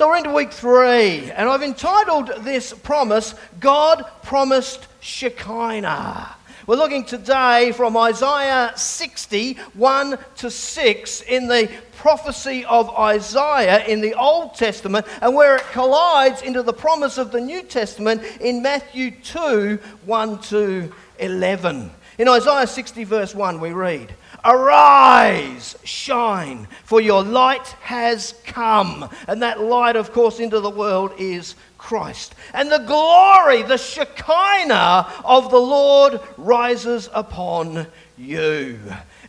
So 0.00 0.08
we're 0.08 0.16
into 0.16 0.32
week 0.32 0.50
three, 0.50 1.30
and 1.30 1.46
I've 1.46 1.62
entitled 1.62 2.32
this 2.38 2.72
promise, 2.72 3.34
God 3.58 4.02
Promised 4.22 4.86
Shekinah. 5.00 6.36
We're 6.66 6.76
looking 6.76 7.04
today 7.04 7.72
from 7.72 7.98
Isaiah 7.98 8.72
60, 8.76 9.58
1 9.74 10.18
to 10.38 10.50
6, 10.50 11.20
in 11.20 11.48
the 11.48 11.70
prophecy 11.98 12.64
of 12.64 12.88
Isaiah 12.88 13.84
in 13.84 14.00
the 14.00 14.14
Old 14.14 14.54
Testament, 14.54 15.04
and 15.20 15.34
where 15.34 15.56
it 15.56 15.64
collides 15.72 16.40
into 16.40 16.62
the 16.62 16.72
promise 16.72 17.18
of 17.18 17.30
the 17.30 17.40
New 17.42 17.62
Testament 17.62 18.22
in 18.40 18.62
Matthew 18.62 19.10
2, 19.10 19.78
1 20.06 20.38
to 20.44 20.90
11. 21.18 21.90
In 22.16 22.26
Isaiah 22.26 22.66
60, 22.66 23.04
verse 23.04 23.34
1, 23.34 23.60
we 23.60 23.72
read, 23.72 24.14
Arise, 24.44 25.76
shine, 25.84 26.66
for 26.84 27.00
your 27.00 27.22
light 27.22 27.66
has 27.82 28.34
come. 28.44 29.08
And 29.28 29.42
that 29.42 29.60
light, 29.60 29.96
of 29.96 30.12
course, 30.12 30.40
into 30.40 30.60
the 30.60 30.70
world 30.70 31.12
is 31.18 31.54
Christ. 31.78 32.34
And 32.54 32.70
the 32.70 32.78
glory, 32.78 33.62
the 33.62 33.76
Shekinah 33.76 35.12
of 35.24 35.50
the 35.50 35.60
Lord 35.60 36.20
rises 36.36 37.08
upon 37.12 37.86
you. 38.16 38.78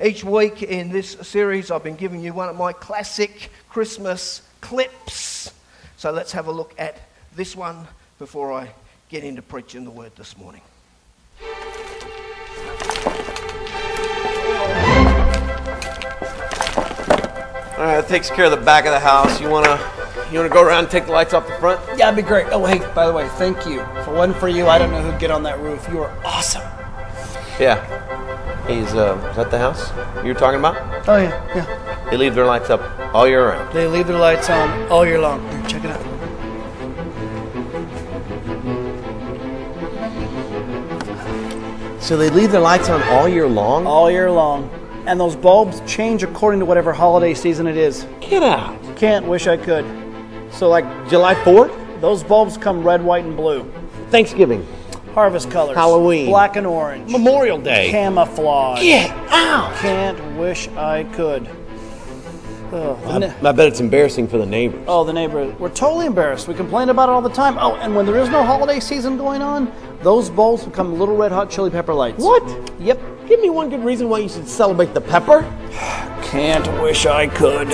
Each 0.04 0.24
week 0.24 0.64
in 0.64 0.90
this 0.90 1.12
series, 1.22 1.72
I've 1.72 1.84
been 1.84 1.96
giving 1.96 2.22
you 2.22 2.34
one 2.34 2.50
of 2.50 2.56
my 2.56 2.74
classic 2.74 3.52
Christmas 3.70 4.42
clips. 4.62 5.52
So 5.98 6.12
let's 6.12 6.32
have 6.32 6.48
a 6.48 6.52
look 6.52 6.74
at 6.78 6.98
this 7.36 7.56
one 7.56 7.88
before 8.20 8.52
I 8.52 8.72
get 9.10 9.24
into 9.24 9.42
preaching 9.42 9.84
the 9.84 9.92
word 9.92 10.16
this 10.16 10.38
morning. 10.38 10.62
All 17.82 17.88
right, 17.88 18.00
that 18.00 18.08
takes 18.08 18.30
care 18.30 18.46
of 18.46 18.52
the 18.52 18.58
back 18.58 18.86
of 18.86 18.92
the 18.92 19.00
house. 19.00 19.42
You 19.42 19.50
wanna, 19.50 19.80
you 20.32 20.38
wanna 20.38 20.54
go 20.54 20.62
around 20.64 20.84
and 20.84 20.92
take 20.92 21.08
the 21.08 21.12
lights 21.12 21.34
off 21.34 21.48
the 21.48 21.56
front? 21.56 21.82
Yeah, 21.88 22.12
that'd 22.12 22.16
be 22.16 22.22
great. 22.22 22.46
Oh, 22.52 22.64
hey, 22.64 22.78
by 22.94 23.08
the 23.08 23.12
way, 23.12 23.28
thank 23.30 23.66
you. 23.66 23.82
If 23.82 24.08
it 24.08 24.14
wasn't 24.14 24.38
for 24.38 24.48
you, 24.48 24.68
I 24.68 24.78
don't 24.78 24.92
know 24.92 25.02
who'd 25.02 25.20
get 25.20 25.32
on 25.32 25.42
that 25.42 25.60
roof. 25.60 25.88
You 25.92 26.04
are 26.04 26.16
awesome. 26.24 26.62
Yeah. 27.60 27.82
He's, 28.68 28.94
uh, 28.94 29.18
is 29.32 29.36
that 29.36 29.50
the 29.50 29.58
house 29.58 29.90
you 30.18 30.32
were 30.32 30.40
talking 30.40 30.60
about? 30.60 30.78
Oh, 31.10 31.18
yeah, 31.18 31.56
yeah. 31.56 32.08
They 32.12 32.18
leave 32.18 32.36
their 32.36 32.46
lights 32.46 32.70
up 32.70 32.84
all 33.16 33.28
year 33.28 33.50
round. 33.50 33.74
They 33.74 33.88
leave 33.88 34.06
their 34.06 34.20
lights 34.20 34.48
on 34.52 34.88
all 34.92 35.04
year 35.04 35.20
long. 35.20 35.42
Here, 35.50 35.64
check 35.68 35.84
it 35.84 35.90
out. 35.90 36.02
So 42.00 42.16
they 42.16 42.30
leave 42.30 42.52
their 42.52 42.62
lights 42.62 42.90
on 42.90 43.02
all 43.06 43.28
year 43.28 43.48
long? 43.48 43.88
All 43.88 44.12
year 44.12 44.30
long. 44.30 44.70
And 45.06 45.20
those 45.20 45.36
bulbs 45.36 45.82
change 45.88 46.24
according 46.24 46.60
to 46.60 46.66
whatever 46.66 46.94
holiday 46.94 47.34
season 47.34 47.68
it 47.68 47.78
is. 47.78 48.06
Get 48.20 48.44
out. 48.44 48.78
Can't 48.96 49.26
wish 49.28 49.48
I 49.48 49.58
could. 49.58 49.86
So 50.52 50.70
like 50.70 50.86
July 51.10 51.36
4th? 51.36 52.02
Those 52.02 52.24
bulbs 52.24 52.58
come 52.58 52.84
red, 52.84 53.04
white, 53.04 53.26
and 53.26 53.36
blue. 53.36 53.64
Thanksgiving. 54.10 54.66
Harvest 55.14 55.52
colors. 55.52 55.76
Halloween. 55.76 56.28
Black 56.28 56.56
and 56.56 56.66
orange. 56.66 57.10
Memorial 57.12 57.60
Day. 57.60 57.90
Camouflage. 57.92 58.82
Get 58.82 59.12
out. 59.30 59.76
Can't 59.78 60.38
wish 60.38 60.68
I 60.70 61.04
could. 61.06 61.50
Oh, 62.74 62.98
I, 63.06 63.48
I 63.50 63.52
bet 63.52 63.68
it's 63.68 63.82
embarrassing 63.82 64.30
for 64.30 64.38
the 64.38 64.46
neighbors. 64.46 64.86
oh, 64.88 65.04
the 65.04 65.12
neighbors. 65.12 65.54
We're 65.60 65.68
totally 65.70 66.06
embarrassed. 66.06 66.48
We 66.48 66.54
complain 66.54 66.88
about 66.88 67.10
it 67.10 67.12
all 67.12 67.22
the 67.22 67.30
time. 67.30 67.58
Oh, 67.60 67.76
and 67.76 67.94
when 67.94 68.06
there 68.06 68.18
is 68.18 68.30
no 68.30 68.44
holiday 68.44 68.80
season 68.80 69.18
going 69.18 69.42
on, 69.42 69.70
those 70.04 70.30
bulbs 70.30 70.64
become 70.64 70.98
little 70.98 71.18
red 71.18 71.34
hot 71.34 71.50
chili 71.50 71.70
pepper 71.70 71.94
lights. 71.94 72.24
What? 72.24 72.72
Yep. 72.80 73.00
Give 73.32 73.40
me 73.40 73.50
one 73.50 73.70
good 73.70 73.86
reason 73.86 74.10
why 74.10 74.20
you 74.20 74.28
should 74.28 74.46
celebrate 74.46 74.94
the 74.94 75.00
pepper. 75.00 75.44
Can't 76.22 76.68
wish 76.82 77.06
I 77.06 77.28
could. 77.28 77.70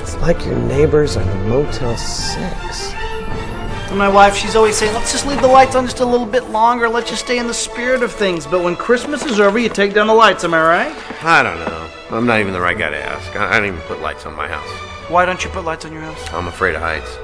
It's 0.00 0.16
like 0.16 0.44
your 0.44 0.58
neighbors 0.58 1.16
are 1.16 1.22
the 1.22 1.34
Motel 1.44 1.96
6. 1.96 2.92
And 2.92 3.96
my 3.96 4.08
wife, 4.08 4.34
she's 4.34 4.56
always 4.56 4.76
saying, 4.76 4.92
let's 4.94 5.12
just 5.12 5.28
leave 5.28 5.40
the 5.40 5.46
lights 5.46 5.76
on 5.76 5.84
just 5.84 6.00
a 6.00 6.04
little 6.04 6.26
bit 6.26 6.50
longer. 6.50 6.88
Let's 6.88 7.08
just 7.08 7.24
stay 7.24 7.38
in 7.38 7.46
the 7.46 7.54
spirit 7.54 8.02
of 8.02 8.10
things. 8.10 8.48
But 8.48 8.64
when 8.64 8.74
Christmas 8.74 9.24
is 9.24 9.38
over, 9.38 9.60
you 9.60 9.68
take 9.68 9.94
down 9.94 10.08
the 10.08 10.12
lights, 10.12 10.42
am 10.42 10.54
I 10.54 10.60
right? 10.60 11.24
I 11.24 11.44
don't 11.44 11.60
know. 11.60 11.88
I'm 12.10 12.26
not 12.26 12.40
even 12.40 12.52
the 12.52 12.60
right 12.60 12.76
guy 12.76 12.90
to 12.90 13.00
ask. 13.00 13.36
I 13.36 13.54
I 13.54 13.60
don't 13.60 13.68
even 13.68 13.80
put 13.82 14.00
lights 14.00 14.26
on 14.26 14.34
my 14.34 14.48
house. 14.48 14.68
Why 15.08 15.24
don't 15.24 15.44
you 15.44 15.50
put 15.50 15.64
lights 15.64 15.84
on 15.84 15.92
your 15.92 16.02
house? 16.02 16.32
I'm 16.32 16.48
afraid 16.48 16.74
of 16.74 16.80
heights. 16.80 17.16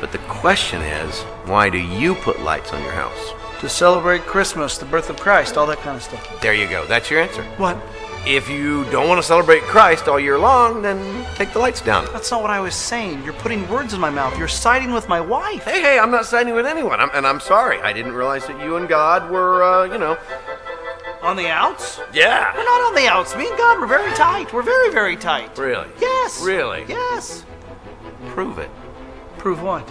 But 0.00 0.12
the 0.12 0.18
question 0.28 0.80
is, 0.80 1.22
why 1.46 1.68
do 1.70 1.78
you 1.78 2.14
put 2.14 2.38
lights 2.38 2.72
on 2.72 2.84
your 2.84 2.92
house? 2.92 3.47
To 3.60 3.68
celebrate 3.68 4.22
Christmas, 4.22 4.78
the 4.78 4.84
birth 4.84 5.10
of 5.10 5.18
Christ, 5.18 5.56
all 5.56 5.66
that 5.66 5.78
kind 5.78 5.96
of 5.96 6.02
stuff. 6.02 6.40
There 6.40 6.54
you 6.54 6.68
go. 6.68 6.86
That's 6.86 7.10
your 7.10 7.20
answer. 7.20 7.42
What? 7.56 7.76
If 8.26 8.48
you 8.48 8.84
don't 8.90 9.08
want 9.08 9.20
to 9.20 9.26
celebrate 9.26 9.62
Christ 9.62 10.06
all 10.06 10.20
year 10.20 10.38
long, 10.38 10.82
then 10.82 11.24
take 11.34 11.52
the 11.52 11.58
lights 11.58 11.80
down. 11.80 12.04
That's 12.12 12.30
not 12.30 12.42
what 12.42 12.50
I 12.50 12.60
was 12.60 12.74
saying. 12.74 13.24
You're 13.24 13.32
putting 13.34 13.68
words 13.68 13.94
in 13.94 14.00
my 14.00 14.10
mouth. 14.10 14.38
You're 14.38 14.48
siding 14.48 14.92
with 14.92 15.08
my 15.08 15.20
wife. 15.20 15.64
Hey, 15.64 15.80
hey, 15.80 15.98
I'm 15.98 16.10
not 16.10 16.26
siding 16.26 16.54
with 16.54 16.66
anyone, 16.66 17.00
I'm, 17.00 17.10
and 17.14 17.26
I'm 17.26 17.40
sorry. 17.40 17.80
I 17.80 17.92
didn't 17.92 18.12
realize 18.12 18.46
that 18.46 18.62
you 18.62 18.76
and 18.76 18.88
God 18.88 19.30
were, 19.30 19.62
uh, 19.62 19.84
you 19.84 19.98
know. 19.98 20.18
On 21.22 21.36
the 21.36 21.48
outs? 21.48 22.00
Yeah. 22.12 22.54
We're 22.54 22.64
not 22.64 22.80
on 22.88 22.94
the 22.94 23.08
outs. 23.08 23.34
Me 23.34 23.48
and 23.48 23.58
God, 23.58 23.80
we're 23.80 23.86
very 23.86 24.14
tight. 24.14 24.52
We're 24.52 24.62
very, 24.62 24.92
very 24.92 25.16
tight. 25.16 25.56
Really? 25.58 25.88
Yes. 26.00 26.42
Really? 26.42 26.84
Yes. 26.88 27.44
Prove 28.28 28.58
it. 28.58 28.70
Prove 29.38 29.62
what? 29.62 29.88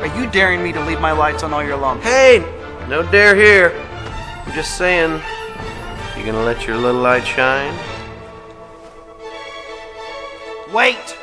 Are 0.00 0.06
you 0.16 0.30
daring 0.30 0.62
me 0.62 0.72
to 0.72 0.84
leave 0.84 1.00
my 1.00 1.10
lights 1.10 1.42
on 1.42 1.52
all 1.52 1.62
year 1.62 1.76
long? 1.76 2.00
Hey, 2.00 2.38
no 2.88 3.02
dare 3.10 3.34
here. 3.34 3.72
I'm 4.46 4.52
just 4.52 4.78
saying, 4.78 5.20
you 6.16 6.24
gonna 6.24 6.44
let 6.44 6.68
your 6.68 6.76
little 6.76 7.00
light 7.00 7.26
shine? 7.26 7.76
Wait! 10.72 11.16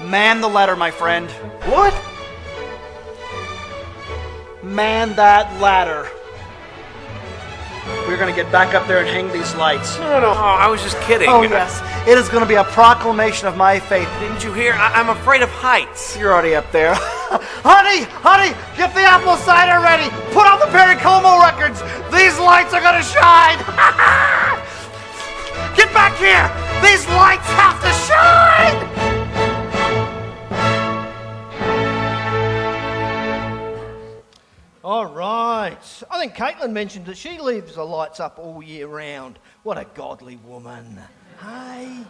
Man 0.00 0.40
the 0.40 0.48
ladder, 0.48 0.76
my 0.76 0.92
friend. 0.92 1.28
What? 1.66 1.92
Man 4.62 5.14
that 5.16 5.60
ladder. 5.60 6.08
We're 8.06 8.16
gonna 8.16 8.34
get 8.34 8.50
back 8.50 8.74
up 8.74 8.86
there 8.86 8.98
and 8.98 9.08
hang 9.08 9.30
these 9.32 9.54
lights. 9.56 9.98
No, 9.98 10.08
no, 10.08 10.20
no. 10.20 10.28
Oh, 10.30 10.34
I 10.34 10.68
was 10.68 10.82
just 10.82 10.98
kidding. 11.02 11.28
Oh, 11.28 11.42
yes. 11.42 11.82
It 12.08 12.16
is 12.16 12.28
gonna 12.28 12.46
be 12.46 12.54
a 12.54 12.64
proclamation 12.64 13.48
of 13.48 13.56
my 13.56 13.78
faith. 13.78 14.08
Didn't 14.20 14.42
you 14.42 14.52
hear? 14.52 14.72
I- 14.74 14.92
I'm 14.94 15.10
afraid 15.10 15.42
of 15.42 15.50
heights. 15.50 16.16
You're 16.16 16.32
already 16.32 16.54
up 16.54 16.70
there. 16.72 16.94
honey, 16.96 18.04
honey, 18.24 18.54
get 18.76 18.94
the 18.94 19.02
apple 19.02 19.36
cider 19.36 19.82
ready. 19.84 20.08
Put 20.32 20.46
on 20.46 20.58
the 20.60 20.66
Perry 20.66 20.96
Como 20.96 21.40
records. 21.42 21.82
These 22.10 22.38
lights 22.38 22.72
are 22.72 22.80
gonna 22.80 23.02
shine. 23.04 23.58
get 25.76 25.92
back 25.92 26.16
here. 26.16 26.48
These 26.82 27.06
lights 27.08 27.46
have 27.60 27.78
to 27.82 27.92
shine. 28.08 28.97
All 34.84 35.06
right. 35.06 36.02
I 36.10 36.20
think 36.20 36.34
Caitlin 36.34 36.72
mentioned 36.72 37.06
that 37.06 37.16
she 37.16 37.38
leaves 37.38 37.74
the 37.74 37.84
lights 37.84 38.20
up 38.20 38.38
all 38.38 38.62
year 38.62 38.86
round. 38.86 39.38
What 39.64 39.76
a 39.76 39.86
godly 39.94 40.36
woman. 40.36 41.00
Hey. 41.40 42.04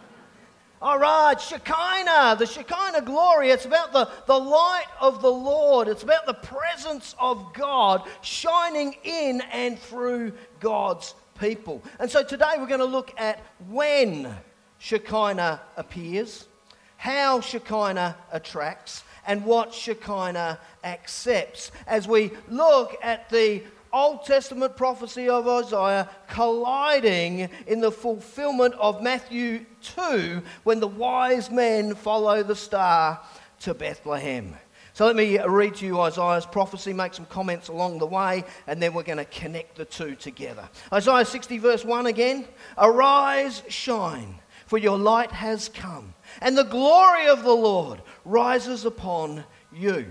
All 0.81 0.97
right, 0.97 1.39
Shekinah, 1.39 2.37
the 2.39 2.45
Shekinah 2.45 3.01
glory. 3.01 3.49
It's 3.49 3.65
about 3.65 3.91
the, 3.91 4.07
the 4.27 4.39
light 4.39 4.85
of 5.01 5.21
the 5.21 5.31
Lord. 5.31 5.89
It's 5.89 6.03
about 6.03 6.25
the 6.25 6.35
presence 6.35 7.15
of 7.19 7.53
God 7.53 8.07
shining 8.21 8.95
in 9.03 9.41
and 9.51 9.77
through 9.77 10.31
God's 10.61 11.15
people. 11.37 11.83
And 11.99 12.09
so 12.09 12.23
today 12.23 12.53
we're 12.57 12.67
going 12.67 12.79
to 12.79 12.85
look 12.85 13.13
at 13.17 13.43
when 13.67 14.33
Shekinah 14.77 15.59
appears, 15.75 16.47
how 16.95 17.41
Shekinah 17.41 18.15
attracts, 18.31 19.03
and 19.25 19.45
what 19.45 19.73
Shekinah 19.73 20.59
accepts 20.83 21.71
as 21.87 22.07
we 22.07 22.31
look 22.49 22.97
at 23.01 23.29
the 23.29 23.63
Old 23.91 24.25
Testament 24.25 24.77
prophecy 24.77 25.29
of 25.29 25.47
Isaiah 25.47 26.09
colliding 26.29 27.49
in 27.65 27.79
the 27.79 27.91
fulfillment 27.91 28.75
of 28.75 29.01
Matthew 29.01 29.65
2 29.81 30.41
when 30.63 30.79
the 30.79 30.87
wise 30.87 31.49
men 31.49 31.95
follow 31.95 32.43
the 32.43 32.55
star 32.55 33.19
to 33.61 33.73
Bethlehem. 33.73 34.55
So 34.93 35.05
let 35.05 35.15
me 35.15 35.39
read 35.39 35.75
to 35.75 35.85
you 35.85 35.99
Isaiah's 36.01 36.45
prophecy, 36.45 36.91
make 36.91 37.13
some 37.13 37.25
comments 37.25 37.69
along 37.69 37.99
the 37.99 38.05
way, 38.05 38.43
and 38.67 38.81
then 38.81 38.93
we're 38.93 39.03
going 39.03 39.17
to 39.17 39.25
connect 39.25 39.77
the 39.77 39.85
two 39.85 40.15
together. 40.15 40.67
Isaiah 40.91 41.23
60, 41.23 41.57
verse 41.57 41.85
1 41.85 42.07
again 42.07 42.45
Arise, 42.77 43.63
shine, 43.69 44.39
for 44.65 44.77
your 44.77 44.97
light 44.97 45.31
has 45.31 45.69
come, 45.69 46.13
and 46.41 46.57
the 46.57 46.63
glory 46.63 47.27
of 47.27 47.43
the 47.43 47.55
Lord 47.55 48.01
rises 48.25 48.85
upon 48.85 49.43
you. 49.73 50.07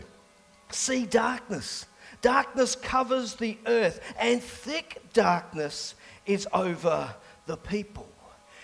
See 0.71 1.07
darkness. 1.07 1.87
Darkness 2.21 2.75
covers 2.75 3.35
the 3.35 3.59
earth, 3.67 4.01
and 4.19 4.43
thick 4.43 5.01
darkness 5.13 5.95
is 6.27 6.49
over 6.53 7.15
the 7.47 7.57
people. 7.57 8.09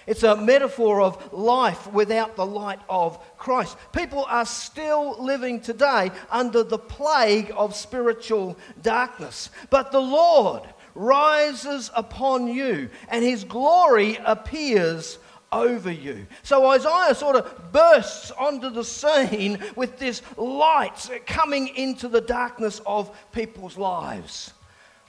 It's 0.07 0.23
a 0.23 0.37
metaphor 0.37 1.01
of 1.01 1.33
life 1.33 1.91
without 1.91 2.37
the 2.37 2.45
light 2.45 2.81
of 2.91 3.19
Christ. 3.39 3.77
People 3.93 4.25
are 4.29 4.45
still 4.45 5.17
living 5.23 5.61
today 5.61 6.11
under 6.31 6.63
the 6.63 6.79
plague 6.79 7.53
of 7.57 7.75
spiritual 7.75 8.59
darkness. 8.83 9.49
But 9.71 9.93
the 9.93 10.03
Lord 10.03 10.63
rises 10.95 11.91
upon 11.95 12.49
you, 12.49 12.91
and 13.09 13.25
his 13.25 13.45
glory 13.45 14.19
appears 14.25 15.19
over 15.55 15.91
you. 15.91 16.27
So 16.43 16.69
Isaiah 16.71 17.15
sort 17.15 17.37
of 17.37 17.73
bursts 17.73 18.31
onto 18.33 18.69
the 18.71 18.85
scene 18.85 19.59
with 19.77 19.99
this 19.99 20.21
light 20.37 21.09
coming 21.27 21.69
into 21.69 22.09
the 22.09 22.21
darkness 22.21 22.81
of 22.85 23.17
people's 23.33 23.79
lives. 23.79 24.53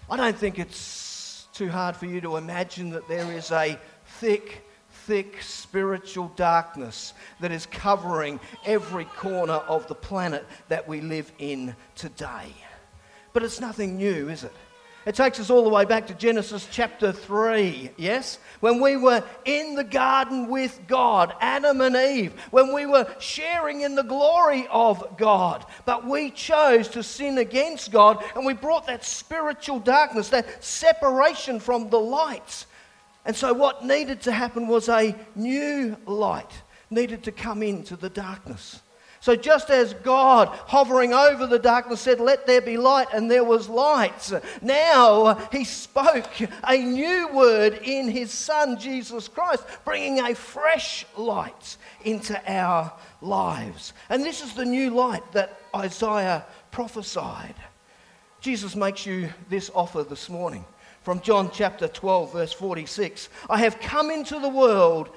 I 0.09 0.17
don't 0.17 0.37
think 0.37 0.59
it's 0.59 1.47
too 1.51 1.69
hard 1.69 1.95
for 1.95 2.05
you 2.05 2.21
to 2.21 2.37
imagine 2.37 2.91
that 2.91 3.07
there 3.07 3.31
is 3.31 3.51
a 3.51 3.79
thick, 4.19 4.67
thick 4.89 5.41
spiritual 5.41 6.31
darkness 6.35 7.13
that 7.39 7.51
is 7.51 7.65
covering 7.65 8.39
every 8.65 9.05
corner 9.05 9.53
of 9.53 9.87
the 9.87 9.95
planet 9.95 10.45
that 10.67 10.87
we 10.87 11.01
live 11.01 11.31
in 11.39 11.75
today. 11.95 12.53
But 13.33 13.43
it's 13.43 13.59
nothing 13.59 13.97
new, 13.97 14.29
is 14.29 14.43
it? 14.43 14.53
It 15.05 15.13
takes 15.13 15.39
us 15.39 15.51
all 15.51 15.63
the 15.63 15.69
way 15.69 15.85
back 15.85 16.07
to 16.07 16.15
Genesis 16.15 16.67
chapter 16.71 17.11
3, 17.11 17.91
yes? 17.95 18.39
When 18.59 18.81
we 18.81 18.97
were 18.97 19.23
in 19.45 19.75
the 19.75 19.83
garden 19.83 20.49
with 20.49 20.79
God, 20.87 21.33
Adam 21.39 21.81
and 21.81 21.95
Eve, 21.95 22.33
when 22.49 22.73
we 22.73 22.87
were 22.87 23.07
sharing 23.19 23.81
in 23.81 23.93
the 23.93 24.03
glory 24.03 24.67
of 24.71 25.17
God. 25.17 25.63
But 25.85 26.07
we 26.07 26.31
chose 26.31 26.87
to 26.89 27.03
sin 27.03 27.37
against 27.37 27.91
God 27.91 28.23
and 28.35 28.45
we 28.45 28.53
brought 28.53 28.87
that 28.87 29.05
spiritual 29.05 29.79
darkness, 29.79 30.29
that 30.29 30.63
separation 30.63 31.59
from 31.59 31.91
the 31.91 31.99
light. 31.99 32.65
And 33.25 33.35
so, 33.35 33.53
what 33.53 33.85
needed 33.85 34.21
to 34.21 34.31
happen 34.31 34.67
was 34.67 34.89
a 34.89 35.15
new 35.35 35.97
light 36.05 36.51
needed 36.89 37.23
to 37.23 37.31
come 37.31 37.61
into 37.63 37.95
the 37.95 38.09
darkness. 38.09 38.81
So, 39.25 39.35
just 39.35 39.71
as 39.71 39.95
God, 39.95 40.49
hovering 40.49 41.11
over 41.11 41.47
the 41.47 41.57
darkness, 41.57 41.99
said, 41.99 42.19
Let 42.19 42.45
there 42.45 42.61
be 42.61 42.77
light, 42.77 43.07
and 43.11 43.31
there 43.31 43.43
was 43.43 43.67
light, 43.67 44.31
now 44.61 45.33
He 45.51 45.63
spoke 45.63 46.29
a 46.63 46.77
new 46.77 47.29
word 47.29 47.79
in 47.81 48.07
His 48.07 48.29
Son, 48.29 48.79
Jesus 48.79 49.27
Christ, 49.27 49.63
bringing 49.83 50.19
a 50.19 50.35
fresh 50.35 51.07
light 51.17 51.77
into 52.03 52.39
our 52.47 52.93
lives. 53.19 53.93
And 54.09 54.23
this 54.23 54.43
is 54.43 54.53
the 54.53 54.63
new 54.63 54.91
light 54.91 55.23
that 55.31 55.59
Isaiah 55.75 56.45
prophesied. 56.69 57.55
Jesus 58.41 58.75
makes 58.75 59.07
you 59.07 59.33
this 59.49 59.71
offer 59.73 60.03
this 60.03 60.29
morning 60.29 60.63
from 61.01 61.19
John 61.21 61.49
chapter 61.51 61.87
12, 61.87 62.31
verse 62.31 62.53
46 62.53 63.29
I 63.49 63.57
have 63.57 63.79
come 63.79 64.11
into 64.11 64.37
the 64.37 64.49
world 64.49 65.09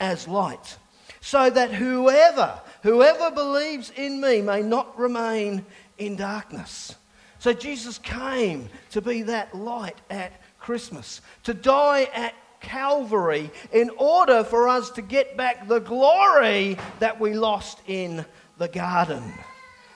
as 0.00 0.28
light 0.28 0.76
so 1.20 1.50
that 1.50 1.72
whoever, 1.72 2.60
whoever 2.82 3.30
believes 3.30 3.90
in 3.90 4.20
me 4.20 4.42
may 4.42 4.62
not 4.62 4.98
remain 4.98 5.64
in 5.98 6.16
darkness. 6.16 6.94
So 7.38 7.52
Jesus 7.52 7.98
came 7.98 8.68
to 8.90 9.00
be 9.00 9.22
that 9.22 9.54
light 9.54 9.98
at 10.10 10.32
Christmas, 10.58 11.20
to 11.44 11.54
die 11.54 12.04
at 12.14 12.34
Calvary 12.60 13.50
in 13.72 13.90
order 13.98 14.42
for 14.42 14.68
us 14.68 14.90
to 14.90 15.02
get 15.02 15.36
back 15.36 15.68
the 15.68 15.78
glory 15.78 16.76
that 16.98 17.20
we 17.20 17.34
lost 17.34 17.80
in 17.86 18.24
the 18.58 18.68
garden. 18.68 19.22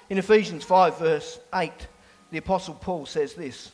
In 0.08 0.19
Ephesians 0.19 0.62
5, 0.62 0.99
verse 0.99 1.40
8, 1.52 1.73
the 2.31 2.38
Apostle 2.38 2.75
Paul 2.75 3.06
says 3.06 3.34
this 3.34 3.73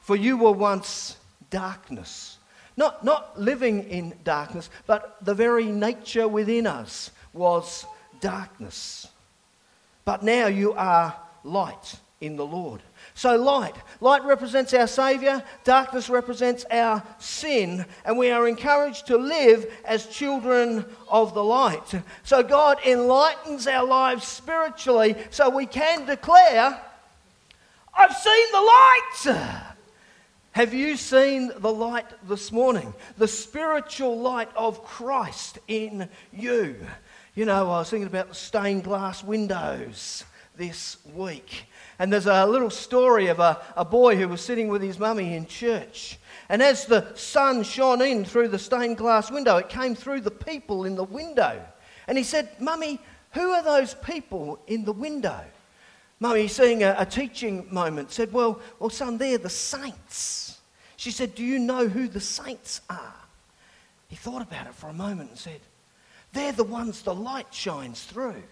For 0.00 0.16
you 0.16 0.36
were 0.36 0.52
once 0.52 1.16
darkness 1.48 2.36
not, 2.76 3.04
not 3.04 3.40
living 3.40 3.84
in 3.84 4.14
darkness, 4.22 4.68
but 4.86 5.16
the 5.22 5.34
very 5.34 5.64
nature 5.64 6.28
within 6.28 6.66
us 6.66 7.10
was 7.32 7.86
darkness. 8.20 9.08
But 10.04 10.22
now 10.22 10.46
you 10.46 10.72
are 10.72 11.14
light 11.44 11.96
in 12.20 12.36
the 12.36 12.46
Lord. 12.46 12.80
So, 13.14 13.36
light. 13.36 13.74
Light 14.00 14.24
represents 14.24 14.72
our 14.74 14.86
Saviour, 14.86 15.42
darkness 15.64 16.08
represents 16.08 16.64
our 16.70 17.02
sin, 17.18 17.84
and 18.04 18.18
we 18.18 18.30
are 18.30 18.48
encouraged 18.48 19.06
to 19.08 19.16
live 19.16 19.70
as 19.84 20.06
children 20.06 20.84
of 21.08 21.34
the 21.34 21.44
light. 21.44 21.94
So, 22.24 22.42
God 22.42 22.78
enlightens 22.86 23.66
our 23.66 23.84
lives 23.84 24.26
spiritually 24.26 25.16
so 25.30 25.50
we 25.50 25.66
can 25.66 26.06
declare, 26.06 26.80
I've 27.94 28.16
seen 28.16 28.46
the 28.52 28.60
light. 28.60 29.62
Have 30.52 30.72
you 30.72 30.96
seen 30.96 31.52
the 31.58 31.72
light 31.72 32.06
this 32.26 32.50
morning? 32.50 32.94
The 33.18 33.28
spiritual 33.28 34.18
light 34.18 34.48
of 34.56 34.82
Christ 34.84 35.58
in 35.68 36.08
you. 36.32 36.76
You 37.36 37.44
know, 37.44 37.70
I 37.70 37.80
was 37.80 37.90
thinking 37.90 38.06
about 38.06 38.30
the 38.30 38.34
stained 38.34 38.84
glass 38.84 39.22
windows 39.22 40.24
this 40.56 40.96
week. 41.14 41.66
And 41.98 42.10
there's 42.10 42.24
a 42.24 42.46
little 42.46 42.70
story 42.70 43.26
of 43.26 43.40
a, 43.40 43.60
a 43.76 43.84
boy 43.84 44.16
who 44.16 44.26
was 44.26 44.40
sitting 44.40 44.68
with 44.68 44.80
his 44.80 44.98
mummy 44.98 45.34
in 45.34 45.44
church. 45.44 46.18
And 46.48 46.62
as 46.62 46.86
the 46.86 47.14
sun 47.14 47.62
shone 47.62 48.00
in 48.00 48.24
through 48.24 48.48
the 48.48 48.58
stained 48.58 48.96
glass 48.96 49.30
window, 49.30 49.58
it 49.58 49.68
came 49.68 49.94
through 49.94 50.22
the 50.22 50.30
people 50.30 50.86
in 50.86 50.94
the 50.94 51.04
window. 51.04 51.62
And 52.08 52.16
he 52.16 52.24
said, 52.24 52.48
Mummy, 52.58 53.00
who 53.32 53.50
are 53.50 53.62
those 53.62 53.92
people 53.92 54.58
in 54.66 54.86
the 54.86 54.92
window? 54.92 55.44
Mummy, 56.20 56.48
seeing 56.48 56.84
a, 56.84 56.96
a 56.96 57.04
teaching 57.04 57.66
moment, 57.70 58.12
said, 58.12 58.32
Well, 58.32 58.62
well, 58.78 58.88
son, 58.88 59.18
they're 59.18 59.36
the 59.36 59.50
saints. 59.50 60.58
She 60.96 61.10
said, 61.10 61.34
Do 61.34 61.44
you 61.44 61.58
know 61.58 61.86
who 61.86 62.08
the 62.08 62.18
saints 62.18 62.80
are? 62.88 63.14
He 64.08 64.16
thought 64.16 64.40
about 64.40 64.68
it 64.68 64.74
for 64.74 64.88
a 64.88 64.94
moment 64.94 65.28
and 65.28 65.38
said, 65.38 65.60
They're 66.32 66.52
the 66.52 66.64
ones 66.64 67.02
the 67.02 67.14
light 67.14 67.52
shines 67.52 68.04
through. 68.04 68.42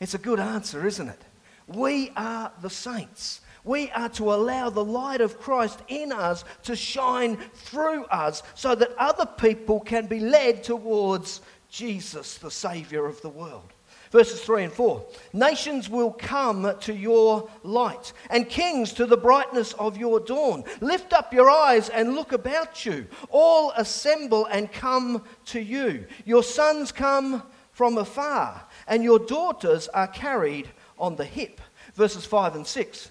It's 0.00 0.14
a 0.14 0.18
good 0.18 0.40
answer, 0.40 0.86
isn't 0.86 1.08
it? 1.08 1.22
We 1.66 2.10
are 2.16 2.52
the 2.60 2.70
saints. 2.70 3.40
We 3.64 3.90
are 3.92 4.10
to 4.10 4.34
allow 4.34 4.70
the 4.70 4.84
light 4.84 5.20
of 5.20 5.40
Christ 5.40 5.80
in 5.88 6.12
us 6.12 6.44
to 6.64 6.76
shine 6.76 7.36
through 7.54 8.04
us 8.06 8.42
so 8.54 8.74
that 8.74 8.94
other 8.98 9.26
people 9.26 9.80
can 9.80 10.06
be 10.06 10.20
led 10.20 10.62
towards 10.62 11.40
Jesus, 11.70 12.38
the 12.38 12.50
Saviour 12.50 13.06
of 13.06 13.20
the 13.22 13.30
world. 13.30 13.73
Verses 14.14 14.40
3 14.42 14.62
and 14.62 14.72
4 14.72 15.04
Nations 15.32 15.90
will 15.90 16.12
come 16.12 16.72
to 16.78 16.94
your 16.94 17.50
light, 17.64 18.12
and 18.30 18.48
kings 18.48 18.92
to 18.92 19.06
the 19.06 19.16
brightness 19.16 19.72
of 19.72 19.96
your 19.96 20.20
dawn. 20.20 20.62
Lift 20.80 21.12
up 21.12 21.34
your 21.34 21.50
eyes 21.50 21.88
and 21.88 22.14
look 22.14 22.30
about 22.30 22.86
you. 22.86 23.08
All 23.30 23.72
assemble 23.72 24.46
and 24.46 24.70
come 24.70 25.24
to 25.46 25.58
you. 25.58 26.06
Your 26.24 26.44
sons 26.44 26.92
come 26.92 27.42
from 27.72 27.98
afar, 27.98 28.62
and 28.86 29.02
your 29.02 29.18
daughters 29.18 29.88
are 29.88 30.06
carried 30.06 30.68
on 30.96 31.16
the 31.16 31.24
hip. 31.24 31.60
Verses 31.96 32.24
5 32.24 32.54
and 32.54 32.66
6 32.68 33.10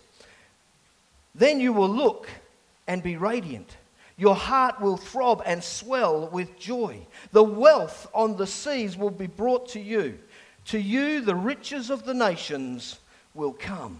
Then 1.35 1.59
you 1.59 1.73
will 1.73 1.89
look 1.89 2.29
and 2.87 3.03
be 3.03 3.17
radiant. 3.17 3.75
Your 4.15 4.35
heart 4.35 4.79
will 4.79 4.95
throb 4.95 5.41
and 5.45 5.61
swell 5.61 6.29
with 6.29 6.57
joy. 6.57 7.05
The 7.33 7.43
wealth 7.43 8.07
on 8.13 8.37
the 8.37 8.47
seas 8.47 8.95
will 8.95 9.11
be 9.11 9.27
brought 9.27 9.67
to 9.69 9.81
you. 9.81 10.17
To 10.65 10.79
you, 10.79 11.21
the 11.21 11.35
riches 11.35 11.89
of 11.89 12.05
the 12.05 12.13
nations 12.13 12.99
will 13.33 13.53
come. 13.53 13.99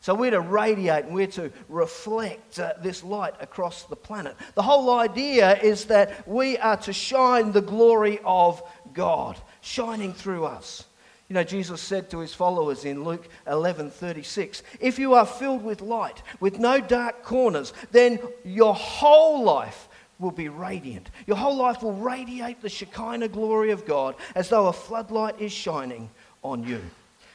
So 0.00 0.14
we're 0.14 0.32
to 0.32 0.40
radiate 0.40 1.04
and 1.04 1.14
we're 1.14 1.28
to 1.28 1.52
reflect 1.68 2.58
uh, 2.58 2.72
this 2.82 3.04
light 3.04 3.34
across 3.40 3.84
the 3.84 3.94
planet. 3.94 4.34
The 4.56 4.62
whole 4.62 4.98
idea 4.98 5.56
is 5.60 5.84
that 5.84 6.26
we 6.26 6.58
are 6.58 6.76
to 6.78 6.92
shine 6.92 7.52
the 7.52 7.62
glory 7.62 8.18
of 8.24 8.60
God, 8.92 9.40
shining 9.60 10.12
through 10.12 10.44
us. 10.44 10.84
You 11.28 11.34
know, 11.34 11.44
Jesus 11.44 11.80
said 11.80 12.10
to 12.10 12.18
his 12.18 12.34
followers 12.34 12.84
in 12.84 13.04
Luke 13.04 13.28
11:36, 13.46 14.62
"If 14.80 14.98
you 14.98 15.14
are 15.14 15.24
filled 15.24 15.62
with 15.62 15.80
light, 15.80 16.20
with 16.40 16.58
no 16.58 16.80
dark 16.80 17.22
corners, 17.22 17.72
then 17.92 18.18
your 18.44 18.74
whole 18.74 19.44
life 19.44 19.88
will 20.22 20.30
be 20.30 20.48
radiant. 20.48 21.10
Your 21.26 21.36
whole 21.36 21.56
life 21.56 21.82
will 21.82 21.92
radiate 21.92 22.62
the 22.62 22.68
Shekinah 22.68 23.28
glory 23.28 23.72
of 23.72 23.84
God 23.84 24.14
as 24.34 24.48
though 24.48 24.68
a 24.68 24.72
floodlight 24.72 25.40
is 25.40 25.52
shining 25.52 26.08
on 26.42 26.66
you. 26.66 26.80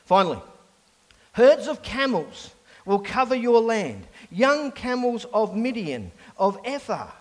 Finally, 0.05 0.39
herds 1.33 1.67
of 1.67 1.83
camels 1.83 2.51
will 2.85 2.99
cover 2.99 3.35
your 3.35 3.61
land, 3.61 4.07
young 4.31 4.71
camels 4.71 5.25
of 5.33 5.55
Midian, 5.55 6.11
of 6.37 6.57
Ephah, 6.63 7.11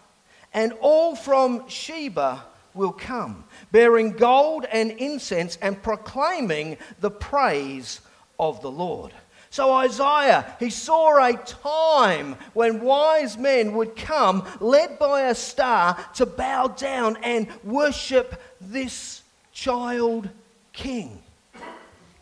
and 0.54 0.72
all 0.80 1.16
from 1.16 1.68
Sheba 1.68 2.44
will 2.72 2.92
come, 2.92 3.44
bearing 3.72 4.12
gold 4.12 4.64
and 4.70 4.92
incense 4.92 5.58
and 5.60 5.82
proclaiming 5.82 6.76
the 7.00 7.10
praise 7.10 8.00
of 8.38 8.62
the 8.62 8.70
Lord. 8.70 9.12
So 9.50 9.72
Isaiah, 9.72 10.56
he 10.58 10.70
saw 10.70 11.24
a 11.24 11.36
time 11.36 12.36
when 12.52 12.80
wise 12.80 13.38
men 13.38 13.74
would 13.74 13.96
come, 13.96 14.46
led 14.60 14.98
by 14.98 15.28
a 15.28 15.34
star, 15.34 15.96
to 16.14 16.26
bow 16.26 16.68
down 16.68 17.16
and 17.22 17.48
worship 17.64 18.40
this 18.60 19.22
child 19.52 20.28
king, 20.72 21.22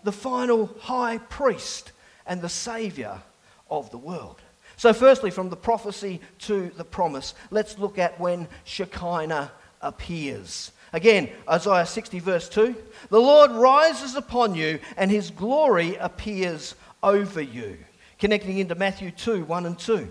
the 0.05 0.13
final 0.13 0.67
high 0.81 1.19
priest 1.19 1.93
and 2.27 2.41
the 2.41 2.49
savior 2.49 3.21
of 3.71 3.91
the 3.91 3.99
world. 3.99 4.41
So, 4.77 4.93
firstly, 4.93 5.31
from 5.31 5.51
the 5.51 5.57
prophecy 5.57 6.21
to 6.41 6.71
the 6.77 6.85
promise, 6.85 7.35
let's 7.51 7.79
look 7.79 7.99
at 7.99 8.19
when 8.19 8.49
Shekinah 8.65 9.53
appears. 9.81 10.73
Again, 10.93 11.29
Isaiah 11.49 11.87
60, 11.87 12.19
verse 12.21 12.49
2 12.49 12.75
The 13.11 13.21
Lord 13.21 13.51
rises 13.51 14.15
upon 14.15 14.55
you, 14.55 14.79
and 14.97 15.11
his 15.11 15.31
glory 15.31 15.97
appears 15.97 16.75
over 17.05 17.41
you. 17.41 17.79
Connecting 18.19 18.59
into 18.59 18.75
Matthew 18.75 19.11
2 19.13 19.45
1 19.45 19.67
and 19.67 19.79
2. 19.79 20.11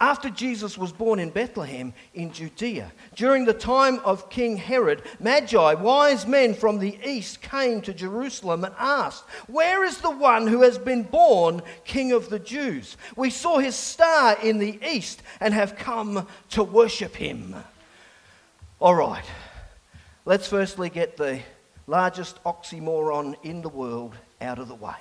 After 0.00 0.30
Jesus 0.30 0.78
was 0.78 0.92
born 0.92 1.18
in 1.18 1.30
Bethlehem 1.30 1.92
in 2.14 2.32
Judea, 2.32 2.92
during 3.16 3.44
the 3.44 3.52
time 3.52 3.98
of 4.04 4.30
King 4.30 4.56
Herod, 4.56 5.02
Magi, 5.18 5.74
wise 5.74 6.24
men 6.24 6.54
from 6.54 6.78
the 6.78 6.96
east, 7.04 7.42
came 7.42 7.80
to 7.82 7.92
Jerusalem 7.92 8.62
and 8.62 8.74
asked, 8.78 9.24
Where 9.48 9.82
is 9.82 9.98
the 9.98 10.12
one 10.12 10.46
who 10.46 10.62
has 10.62 10.78
been 10.78 11.02
born 11.02 11.62
King 11.84 12.12
of 12.12 12.30
the 12.30 12.38
Jews? 12.38 12.96
We 13.16 13.30
saw 13.30 13.58
his 13.58 13.74
star 13.74 14.38
in 14.40 14.58
the 14.58 14.78
east 14.88 15.20
and 15.40 15.52
have 15.52 15.74
come 15.74 16.28
to 16.50 16.62
worship 16.62 17.16
him. 17.16 17.56
All 18.78 18.94
right, 18.94 19.24
let's 20.24 20.46
firstly 20.46 20.90
get 20.90 21.16
the 21.16 21.40
largest 21.88 22.40
oxymoron 22.44 23.34
in 23.42 23.62
the 23.62 23.68
world 23.68 24.14
out 24.40 24.60
of 24.60 24.68
the 24.68 24.76
way. 24.76 24.94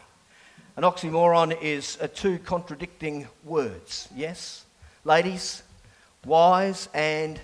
An 0.78 0.84
oxymoron 0.84 1.60
is 1.60 1.98
uh, 2.00 2.08
two 2.14 2.38
contradicting 2.38 3.28
words, 3.44 4.10
yes? 4.16 4.64
Ladies, 5.04 5.64
wise 6.24 6.88
and 6.94 7.40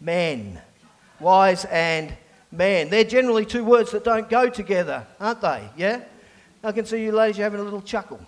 man. 0.00 0.58
Wise 1.20 1.66
and 1.66 2.10
man. 2.50 2.88
They're 2.88 3.04
generally 3.04 3.44
two 3.44 3.64
words 3.64 3.90
that 3.90 4.02
don't 4.02 4.30
go 4.30 4.48
together, 4.48 5.06
aren't 5.20 5.42
they? 5.42 5.68
Yeah? 5.76 6.00
I 6.64 6.72
can 6.72 6.86
see 6.86 7.04
you 7.04 7.12
ladies, 7.12 7.36
you're 7.36 7.44
having 7.44 7.60
a 7.60 7.64
little 7.64 7.82
chuckle. 7.82 8.20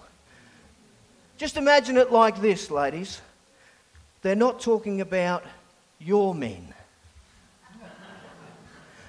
Just 1.39 1.57
imagine 1.57 1.97
it 1.97 2.13
like 2.13 2.43
this, 2.43 2.71
ladies. 2.71 3.23
They're 4.21 4.37
not 4.37 4.61
talking 4.61 5.01
about 5.01 5.45
your 5.99 6.35
men. 6.35 6.75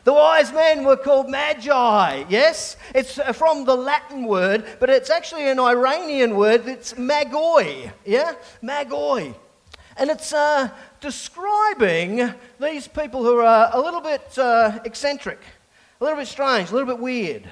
The 0.04 0.14
wise 0.14 0.52
men 0.52 0.84
were 0.84 0.98
called 0.98 1.30
magi, 1.30 2.26
yes? 2.28 2.76
It's 2.96 3.20
from 3.38 3.66
the 3.66 3.76
Latin 3.76 4.26
word, 4.26 4.66
but 4.80 4.90
it's 4.90 5.12
actually 5.12 5.48
an 5.48 5.60
Iranian 5.60 6.36
word. 6.36 6.68
It's 6.68 6.94
magoi, 6.94 7.92
yeah? 8.04 8.34
Magoi. 8.64 9.36
And 9.98 10.10
it's 10.10 10.34
uh, 10.34 10.70
describing 11.02 12.34
these 12.60 12.88
people 12.88 13.24
who 13.24 13.38
are 13.38 13.70
a 13.72 13.80
little 13.80 14.02
bit 14.02 14.38
uh, 14.40 14.80
eccentric, 14.86 15.40
a 16.00 16.04
little 16.04 16.18
bit 16.18 16.28
strange, 16.28 16.72
a 16.72 16.74
little 16.74 16.96
bit 16.96 17.00
weird. 17.00 17.48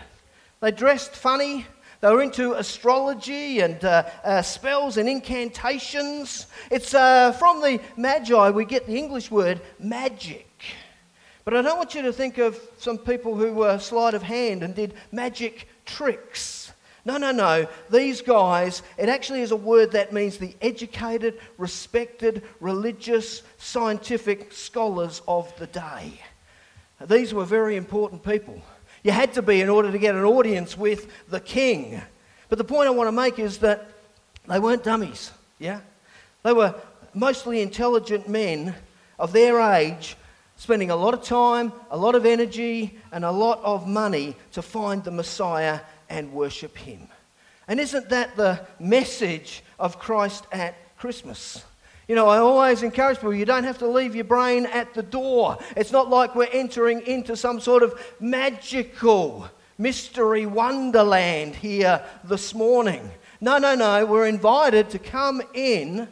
They 0.59 0.71
dressed 0.71 1.15
funny. 1.15 1.67
They 2.01 2.09
were 2.09 2.23
into 2.23 2.53
astrology 2.53 3.59
and 3.59 3.83
uh, 3.83 4.03
uh 4.23 4.41
spells 4.41 4.97
and 4.97 5.07
incantations. 5.07 6.47
It's 6.71 6.95
uh, 6.95 7.33
from 7.33 7.61
the 7.61 7.79
magi 7.95 8.49
we 8.49 8.65
get 8.65 8.87
the 8.87 8.97
English 8.97 9.29
word 9.29 9.61
magic. 9.77 10.48
But 11.49 11.57
I 11.57 11.61
don't 11.63 11.79
want 11.79 11.95
you 11.95 12.03
to 12.03 12.13
think 12.13 12.37
of 12.37 12.61
some 12.77 12.99
people 12.99 13.33
who 13.33 13.51
were 13.51 13.79
sleight 13.79 14.13
of 14.13 14.21
hand 14.21 14.61
and 14.61 14.75
did 14.75 14.93
magic 15.11 15.67
tricks. 15.83 16.71
No, 17.05 17.17
no, 17.17 17.31
no. 17.31 17.65
These 17.89 18.21
guys, 18.21 18.83
it 18.99 19.09
actually 19.09 19.41
is 19.41 19.49
a 19.49 19.55
word 19.55 19.93
that 19.93 20.13
means 20.13 20.37
the 20.37 20.53
educated, 20.61 21.39
respected, 21.57 22.43
religious, 22.59 23.41
scientific 23.57 24.53
scholars 24.53 25.23
of 25.27 25.51
the 25.57 25.65
day. 25.65 26.21
These 27.07 27.33
were 27.33 27.45
very 27.45 27.77
important 27.77 28.23
people. 28.23 28.61
You 29.03 29.09
had 29.09 29.33
to 29.33 29.41
be 29.41 29.59
in 29.59 29.69
order 29.69 29.91
to 29.91 29.97
get 29.97 30.13
an 30.13 30.25
audience 30.25 30.77
with 30.77 31.11
the 31.29 31.39
king. 31.39 31.99
But 32.49 32.59
the 32.59 32.63
point 32.63 32.85
I 32.85 32.91
want 32.91 33.07
to 33.07 33.11
make 33.11 33.39
is 33.39 33.57
that 33.57 33.89
they 34.47 34.59
weren't 34.59 34.83
dummies, 34.83 35.31
yeah? 35.57 35.79
They 36.43 36.53
were 36.53 36.75
mostly 37.15 37.63
intelligent 37.63 38.29
men 38.29 38.75
of 39.17 39.31
their 39.31 39.59
age 39.59 40.15
spending 40.59 40.91
a 40.91 40.95
lot 40.95 41.13
of 41.13 41.23
time, 41.23 41.71
a 41.89 41.95
lot 41.95 42.15
of 42.15 42.25
energy, 42.25 42.99
and 43.13 43.23
a 43.23 43.31
lot 43.31 43.61
of 43.63 43.87
money 43.87 44.35
to 44.51 44.61
find 44.61 45.01
the 45.05 45.09
Messiah 45.09 45.79
and 46.09 46.33
worship 46.33 46.77
him. 46.77 47.07
And 47.69 47.79
isn't 47.79 48.09
that 48.09 48.35
the 48.35 48.59
message 48.77 49.63
of 49.79 49.99
Christ 49.99 50.45
at 50.51 50.75
Christmas? 50.97 51.63
You 52.09 52.15
know, 52.15 52.27
I 52.27 52.39
always 52.39 52.83
encourage 52.83 53.19
people 53.19 53.33
you 53.33 53.45
don't 53.45 53.63
have 53.63 53.77
to 53.77 53.87
leave 53.87 54.15
your 54.15 54.25
brain 54.25 54.65
at 54.65 54.93
the 54.93 55.01
door. 55.01 55.57
It's 55.77 55.93
not 55.93 56.09
like 56.09 56.35
we're 56.35 56.49
entering 56.51 57.01
into 57.07 57.37
some 57.37 57.61
sort 57.61 57.81
of 57.81 57.97
magical 58.19 59.47
mystery 59.77 60.45
wonderland 60.45 61.55
here 61.55 62.03
this 62.25 62.53
morning. 62.53 63.09
No, 63.39 63.59
no, 63.59 63.75
no. 63.75 64.05
We're 64.05 64.27
invited 64.27 64.89
to 64.89 64.99
come 64.99 65.41
in 65.53 66.09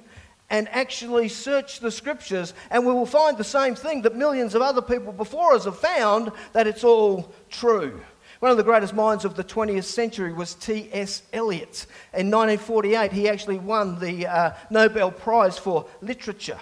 and 0.50 0.70
actually 0.70 1.28
search 1.28 1.80
the 1.80 1.92
scriptures, 1.92 2.54
and 2.72 2.86
we 2.86 2.94
will 2.94 3.06
find 3.06 3.38
the 3.38 3.44
same 3.44 3.76
thing 3.76 4.02
that 4.04 4.16
millions 4.16 4.56
of 4.56 4.62
other 4.62 4.82
people 4.82 5.12
before 5.12 5.54
us 5.54 5.66
have 5.66 5.78
found 5.78 6.32
that 6.54 6.68
it's 6.68 6.84
all 6.84 7.32
true. 7.50 8.02
One 8.40 8.52
of 8.52 8.58
the 8.58 8.64
greatest 8.64 8.94
minds 8.94 9.26
of 9.26 9.36
the 9.36 9.44
20th 9.44 9.86
century 9.86 10.32
was 10.32 10.54
T.S. 10.54 11.24
Eliot. 11.34 11.88
In 12.14 12.30
1948, 12.30 13.12
he 13.12 13.28
actually 13.28 13.58
won 13.58 14.00
the 14.00 14.28
uh, 14.28 14.54
Nobel 14.70 15.12
Prize 15.12 15.58
for 15.58 15.88
Literature. 16.02 16.60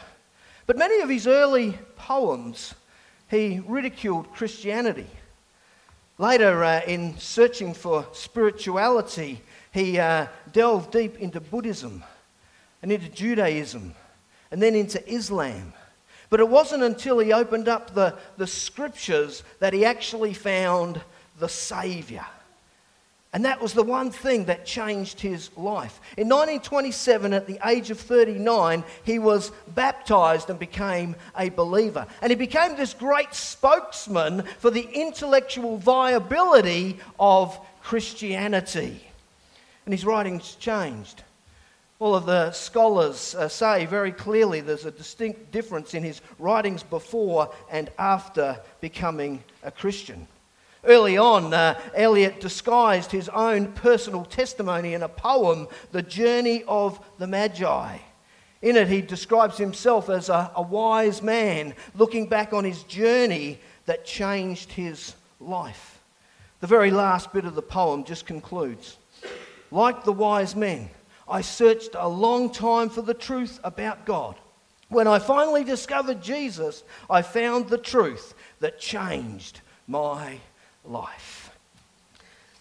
But 0.68 0.78
many 0.78 1.02
of 1.02 1.10
his 1.10 1.28
early 1.28 1.78
poems, 1.98 2.74
he 3.30 3.62
ridiculed 3.68 4.32
Christianity. 4.32 5.08
Later, 6.18 6.64
uh, 6.64 6.82
in 6.88 7.18
searching 7.20 7.74
for 7.74 8.08
spirituality, 8.14 9.42
he 9.74 10.00
uh, 10.00 10.28
delved 10.54 10.92
deep 10.94 11.20
into 11.20 11.42
Buddhism 11.42 12.04
and 12.86 12.92
into 12.92 13.10
Judaism 13.10 13.96
and 14.52 14.62
then 14.62 14.76
into 14.76 15.04
Islam. 15.12 15.74
But 16.30 16.40
it 16.40 16.48
wasn't 16.48 16.84
until 16.84 17.18
he 17.18 17.34
opened 17.34 17.68
up 17.68 17.96
the, 17.96 18.16
the 18.38 18.46
scriptures 18.46 19.42
that 19.60 19.74
he 19.74 19.86
actually 19.86 20.36
found 20.36 21.02
the 21.40 21.50
Saviour. 21.50 22.28
And 23.34 23.44
that 23.44 23.60
was 23.60 23.74
the 23.74 23.82
one 23.82 24.12
thing 24.12 24.46
that 24.46 24.68
changed 24.68 25.20
his 25.20 25.50
life. 25.58 26.00
In 26.16 26.30
1927, 26.30 27.34
at 27.34 27.48
the 27.48 27.58
age 27.66 27.90
of 27.90 28.00
39, 28.00 28.84
he 29.04 29.18
was 29.18 29.52
baptized 29.74 30.52
and 30.52 30.60
became 30.60 31.16
a 31.36 31.50
believer. 31.50 32.06
And 32.22 32.30
he 32.30 32.36
became 32.36 32.76
this 32.76 32.94
great 32.94 33.34
spokesman 33.34 34.44
for 34.60 34.70
the 34.70 34.88
intellectual 34.94 35.78
viability 35.78 37.00
of 37.20 37.60
Christianity. 37.82 39.02
And 39.86 39.92
his 39.92 40.06
writings 40.06 40.54
changed. 40.60 41.24
All 41.98 42.14
of 42.14 42.26
the 42.26 42.52
scholars 42.52 43.36
uh, 43.36 43.48
say 43.48 43.86
very 43.86 44.12
clearly 44.12 44.60
there's 44.60 44.86
a 44.86 44.92
distinct 44.92 45.52
difference 45.52 45.94
in 45.94 46.04
his 46.04 46.22
writings 46.40 46.84
before 46.84 47.54
and 47.72 47.90
after 47.98 48.60
becoming 48.82 49.42
a 49.64 49.72
Christian. 49.72 50.28
Early 50.84 51.18
on, 51.18 51.54
uh, 51.54 51.80
Eliot 51.96 52.42
disguised 52.42 53.12
his 53.12 53.30
own 53.30 53.72
personal 53.72 54.26
testimony 54.26 54.94
in 54.94 55.04
a 55.04 55.08
poem, 55.10 55.68
The 55.94 56.02
Journey 56.02 56.64
of 56.68 57.04
the 57.18 57.28
Magi. 57.28 57.98
In 58.62 58.76
it, 58.76 58.90
he 58.90 59.02
describes 59.02 59.58
himself 59.58 60.10
as 60.10 60.28
a, 60.28 60.52
a 60.54 60.62
wise 60.62 61.22
man 61.22 61.74
looking 61.96 62.28
back 62.28 62.52
on 62.52 62.66
his 62.66 62.84
journey 62.84 63.60
that 63.86 64.06
changed 64.06 64.72
his 64.74 65.16
life. 65.40 66.02
The 66.60 66.68
very 66.68 66.92
last 66.92 67.32
bit 67.32 67.46
of 67.46 67.56
the 67.56 67.62
poem 67.62 68.04
just 68.04 68.26
concludes 68.26 68.98
Like 69.72 70.04
the 70.04 70.12
wise 70.12 70.56
men, 70.56 70.90
I 71.28 71.42
searched 71.42 71.96
a 71.96 72.08
long 72.08 72.50
time 72.50 72.90
for 72.90 73.02
the 73.02 73.14
truth 73.14 73.60
about 73.64 74.06
God. 74.06 74.36
When 74.90 75.08
I 75.08 75.20
finally 75.20 75.64
discovered 75.64 76.22
Jesus, 76.22 76.84
I 77.10 77.22
found 77.22 77.70
the 77.70 77.78
truth 77.78 78.34
that 78.60 78.80
changed 78.80 79.62
my 79.88 80.38
life. 80.84 81.52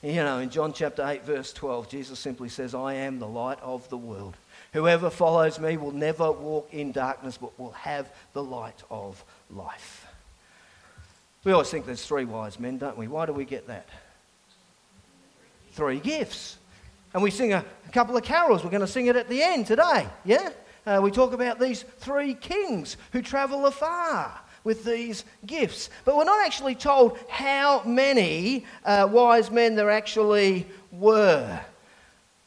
You 0.03 0.17
know, 0.17 0.39
in 0.39 0.51
John 0.51 0.73
chapter 0.73 1.07
8, 1.07 1.25
verse 1.25 1.53
12, 1.53 1.89
Jesus 1.89 2.19
simply 2.19 2.49
says, 2.49 2.75
I 2.75 2.95
am 2.95 3.19
the 3.19 3.27
light 3.27 3.59
of 3.63 3.89
the 3.89 3.97
world. 3.97 4.37
Whoever 4.73 5.09
follows 5.09 5.59
me 5.59 5.77
will 5.77 5.93
never 5.93 6.33
walk 6.33 6.69
in 6.73 6.93
darkness, 6.93 7.39
but 7.39 7.59
will 7.59 7.71
have 7.73 8.11
the 8.33 8.43
light 8.43 8.83
of 8.91 9.23
life. 9.51 10.07
We 11.45 11.53
always 11.53 11.71
think 11.71 11.87
there's 11.87 12.05
three 12.05 12.25
wise 12.25 12.59
men, 12.59 12.79
don't 12.79 12.97
we? 12.97 13.07
Why 13.07 13.27
do 13.27 13.33
we 13.33 13.45
get 13.45 13.67
that? 13.69 13.89
Three 15.73 16.01
gifts. 16.01 16.59
And 17.15 17.23
we 17.23 17.31
sing 17.31 17.53
a, 17.53 17.65
a 17.87 17.93
couple 17.93 18.17
of 18.17 18.25
carols. 18.25 18.65
We're 18.65 18.71
going 18.71 18.81
to 18.81 18.87
sing 18.87 19.07
it 19.07 19.17
at 19.17 19.29
the 19.29 19.41
end 19.41 19.67
today, 19.67 20.09
yeah? 20.25 20.51
Uh, 20.85 21.01
we 21.03 21.11
talk 21.11 21.33
about 21.33 21.59
these 21.59 21.83
three 21.99 22.35
kings 22.35 22.97
who 23.13 23.23
travel 23.23 23.65
afar 23.67 24.39
with 24.65 24.85
these 24.85 25.25
gifts. 25.47 25.91
But 26.05 26.17
we're 26.17 26.25
not 26.25 26.45
actually 26.45 26.75
told 26.75 27.19
how 27.29 27.83
many 27.85 28.67
uh, 28.85 29.09
wise 29.11 29.51
men 29.51 29.77
there 29.77 29.91
actually 29.91 30.67
were. 30.91 31.61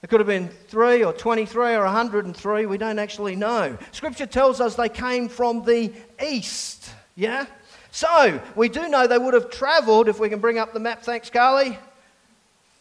It 0.04 0.10
could 0.10 0.20
have 0.20 0.28
been 0.28 0.50
three 0.68 1.04
or 1.04 1.14
23 1.14 1.76
or 1.76 1.84
103. 1.86 2.66
We 2.66 2.78
don't 2.78 3.00
actually 3.00 3.36
know. 3.36 3.78
Scripture 3.92 4.28
tells 4.28 4.62
us 4.62 4.76
they 4.76 4.90
came 4.90 5.30
from 5.30 5.64
the 5.64 5.92
east. 6.24 6.92
Yeah? 7.16 7.46
So, 7.92 8.40
we 8.56 8.70
do 8.70 8.90
know 8.90 9.08
they 9.08 9.18
would 9.18 9.34
have 9.34 9.50
traveled, 9.50 10.08
if 10.08 10.20
we 10.20 10.30
can 10.30 10.40
bring 10.40 10.60
up 10.60 10.74
the 10.74 10.80
map, 10.80 11.02
thanks, 11.02 11.32
Carly. 11.32 11.80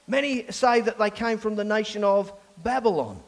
Many 0.08 0.50
say 0.50 0.80
that 0.80 0.98
they 0.98 1.10
came 1.10 1.38
from 1.38 1.56
the 1.56 1.64
nation 1.64 2.04
of 2.04 2.32
Babylon, 2.62 3.20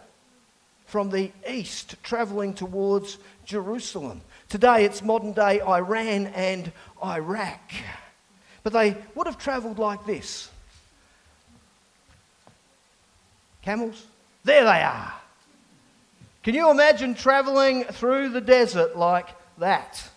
from 0.87 1.11
the 1.11 1.33
east, 1.49 1.97
traveling 2.03 2.55
towards 2.55 3.19
Jerusalem. 3.45 4.21
Today 4.49 4.85
it's 4.85 5.03
modern 5.03 5.33
day 5.33 5.61
Iran 5.61 6.27
and 6.29 6.71
Iraq. 7.05 7.61
But 8.63 8.73
they 8.73 8.97
would 9.15 9.27
have 9.27 9.39
traveled 9.39 9.79
like 9.79 10.07
this 10.07 10.51
camels, 13.63 14.07
there 14.45 14.65
they 14.65 14.83
are. 14.83 15.13
Can 16.43 16.55
you 16.55 16.71
imagine 16.71 17.15
traveling 17.15 17.85
through 17.85 18.31
the 18.31 18.41
desert 18.41 18.97
like 18.97 19.27
that? 19.59 20.09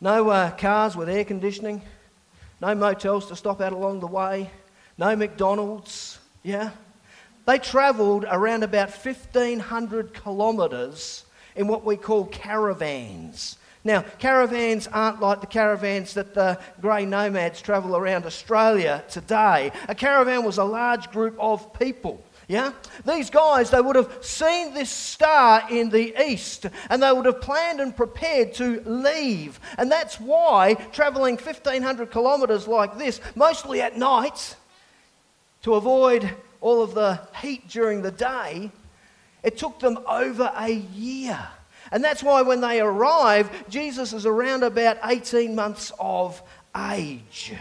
No 0.00 0.28
uh, 0.28 0.50
cars 0.56 0.96
with 0.96 1.08
air 1.08 1.24
conditioning, 1.24 1.82
no 2.60 2.74
motels 2.74 3.28
to 3.28 3.36
stop 3.36 3.60
at 3.60 3.72
along 3.72 4.00
the 4.00 4.08
way, 4.08 4.50
no 4.98 5.16
McDonald's, 5.16 6.18
yeah? 6.42 6.70
They 7.46 7.58
travelled 7.58 8.24
around 8.28 8.62
about 8.62 8.90
1,500 8.90 10.14
kilometres 10.14 11.24
in 11.56 11.68
what 11.68 11.84
we 11.84 11.96
call 11.96 12.26
caravans. 12.26 13.58
Now, 13.86 14.00
caravans 14.18 14.86
aren't 14.86 15.20
like 15.20 15.42
the 15.42 15.46
caravans 15.46 16.14
that 16.14 16.32
the 16.32 16.58
grey 16.80 17.04
nomads 17.04 17.60
travel 17.60 17.96
around 17.96 18.24
Australia 18.24 19.04
today. 19.10 19.72
A 19.88 19.94
caravan 19.94 20.42
was 20.42 20.56
a 20.56 20.64
large 20.64 21.10
group 21.10 21.36
of 21.38 21.78
people. 21.78 22.24
Yeah? 22.48 22.72
These 23.06 23.28
guys, 23.28 23.70
they 23.70 23.80
would 23.80 23.96
have 23.96 24.18
seen 24.22 24.72
this 24.72 24.90
star 24.90 25.64
in 25.70 25.90
the 25.90 26.14
east 26.26 26.66
and 26.88 27.02
they 27.02 27.12
would 27.12 27.26
have 27.26 27.40
planned 27.40 27.80
and 27.80 27.94
prepared 27.94 28.54
to 28.54 28.80
leave. 28.86 29.60
And 29.76 29.90
that's 29.90 30.18
why 30.18 30.74
traveling 30.92 31.36
1,500 31.36 32.10
kilometres 32.10 32.66
like 32.66 32.98
this, 32.98 33.20
mostly 33.34 33.82
at 33.82 33.98
night, 33.98 34.56
to 35.64 35.74
avoid 35.74 36.30
all 36.60 36.82
of 36.82 36.94
the 36.94 37.18
heat 37.40 37.68
during 37.68 38.02
the 38.02 38.10
day, 38.10 38.70
it 39.42 39.56
took 39.56 39.80
them 39.80 39.98
over 40.06 40.52
a 40.54 40.70
year. 40.70 41.38
And 41.90 42.04
that's 42.04 42.22
why 42.22 42.42
when 42.42 42.60
they 42.60 42.80
arrive, 42.80 43.50
Jesus 43.68 44.12
is 44.12 44.26
around 44.26 44.62
about 44.62 44.98
18 45.04 45.54
months 45.54 45.90
of 45.98 46.40
age. 46.76 47.54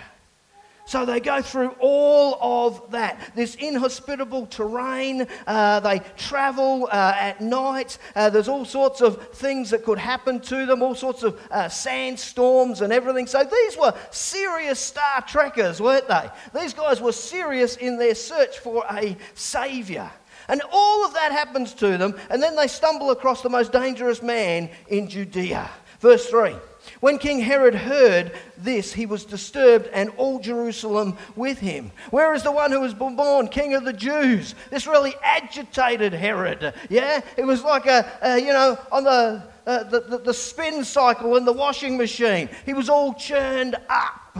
So 0.93 1.05
they 1.05 1.21
go 1.21 1.41
through 1.41 1.75
all 1.79 2.38
of 2.39 2.91
that. 2.91 3.31
This 3.35 3.55
inhospitable 3.55 4.45
terrain, 4.45 5.27
uh, 5.47 5.79
they 5.79 6.01
travel 6.17 6.88
uh, 6.91 7.15
at 7.19 7.41
night. 7.41 7.97
Uh, 8.15 8.29
there's 8.29 8.47
all 8.47 8.63
sorts 8.63 9.01
of 9.01 9.29
things 9.29 9.71
that 9.71 9.83
could 9.83 9.97
happen 9.97 10.39
to 10.41 10.67
them, 10.67 10.83
all 10.83 10.93
sorts 10.93 11.23
of 11.23 11.41
uh, 11.50 11.67
sandstorms 11.67 12.81
and 12.81 12.93
everything. 12.93 13.25
So 13.25 13.43
these 13.43 13.75
were 13.75 13.95
serious 14.12 14.79
star 14.79 15.21
trekkers, 15.21 15.81
weren't 15.81 16.07
they? 16.07 16.29
These 16.53 16.75
guys 16.75 17.01
were 17.01 17.12
serious 17.12 17.75
in 17.77 17.97
their 17.97 18.13
search 18.13 18.59
for 18.59 18.85
a 18.91 19.17
savior. 19.33 20.12
And 20.47 20.62
all 20.71 21.07
of 21.07 21.15
that 21.15 21.31
happens 21.31 21.73
to 21.73 21.97
them, 21.97 22.13
and 22.29 22.39
then 22.39 22.55
they 22.55 22.67
stumble 22.67 23.09
across 23.09 23.41
the 23.41 23.50
most 23.50 23.71
dangerous 23.71 24.21
man 24.21 24.69
in 24.89 25.09
Judea. 25.09 25.71
Verse 26.00 26.27
3. 26.27 26.53
When 27.03 27.17
King 27.17 27.39
Herod 27.39 27.75
heard 27.75 28.31
this, 28.57 28.93
he 28.93 29.05
was 29.05 29.25
disturbed, 29.25 29.89
and 29.91 30.10
all 30.15 30.39
Jerusalem 30.39 31.17
with 31.36 31.57
him. 31.57 31.91
Where 32.12 32.33
is 32.33 32.43
the 32.43 32.51
one 32.53 32.72
who 32.72 32.79
was 32.79 32.93
born 32.93 33.50
king 33.50 33.74
of 33.74 33.83
the 33.83 33.91
Jews? 33.91 34.55
This 34.69 34.88
really 34.88 35.13
agitated 35.22 36.13
Herod. 36.13 36.74
Yeah? 36.89 37.19
It 37.36 37.43
was 37.43 37.62
like 37.62 37.88
a, 37.88 38.10
a 38.22 38.39
you 38.39 38.53
know, 38.53 38.79
on 38.89 39.03
the, 39.03 39.43
uh, 39.67 39.83
the, 39.83 40.00
the, 40.00 40.17
the 40.19 40.33
spin 40.33 40.86
cycle 40.86 41.36
in 41.36 41.43
the 41.43 41.51
washing 41.51 41.98
machine. 41.98 42.48
He 42.65 42.74
was 42.74 42.88
all 42.88 43.13
churned 43.13 43.75
up. 43.89 44.38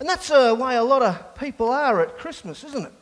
And 0.00 0.06
that's 0.06 0.28
the 0.28 0.54
way 0.54 0.76
a 0.76 0.84
lot 0.84 1.00
of 1.00 1.34
people 1.34 1.70
are 1.70 2.02
at 2.02 2.18
Christmas, 2.18 2.62
isn't 2.62 2.84
it? 2.84 2.92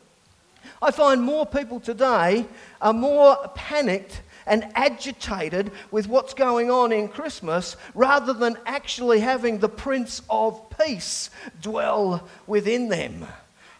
I 0.81 0.91
find 0.91 1.21
more 1.21 1.45
people 1.45 1.81
today 1.81 2.45
are 2.81 2.93
more 2.93 3.45
panicked 3.55 4.21
and 4.45 4.65
agitated 4.75 5.71
with 5.91 6.07
what's 6.07 6.33
going 6.33 6.69
on 6.69 6.91
in 6.91 7.07
Christmas 7.07 7.75
rather 7.93 8.33
than 8.33 8.57
actually 8.65 9.19
having 9.19 9.59
the 9.59 9.69
Prince 9.69 10.21
of 10.29 10.61
Peace 10.77 11.29
dwell 11.61 12.27
within 12.47 12.89
them. 12.89 13.25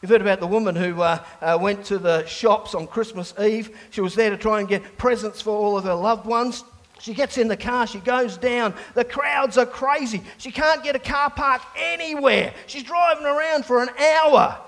You've 0.01 0.10
heard 0.10 0.22
about 0.22 0.41
the 0.41 0.48
woman 0.48 0.75
who 0.75 1.01
uh, 1.01 1.24
uh, 1.41 1.58
went 1.62 1.86
to 1.86 1.98
the 1.98 2.25
shops 2.25 2.75
on 2.75 2.88
Christmas 2.88 3.34
Eve. 3.39 3.77
She 3.89 4.01
was 4.01 4.15
there 4.15 4.29
to 4.29 4.38
try 4.38 4.60
and 4.60 4.67
get 4.67 4.98
presents 4.98 5.41
for 5.41 5.51
all 5.51 5.77
of 5.77 5.86
her 5.86 5.93
loved 5.93 6.25
ones. 6.25 6.65
She 7.00 7.13
gets 7.13 7.38
in 7.38 7.48
the 7.48 7.58
car, 7.58 7.88
she 7.88 8.00
goes 8.00 8.38
down. 8.38 8.74
The 8.96 9.05
crowds 9.05 9.58
are 9.58 9.65
crazy. 9.65 10.22
She 10.38 10.51
can't 10.51 10.84
get 10.84 10.96
a 10.96 11.00
car 11.00 11.29
park 11.29 11.62
anywhere. 11.77 12.53
She's 12.67 12.84
driving 12.84 13.25
around 13.25 13.65
for 13.65 13.82
an 13.82 13.89
hour 13.98 14.62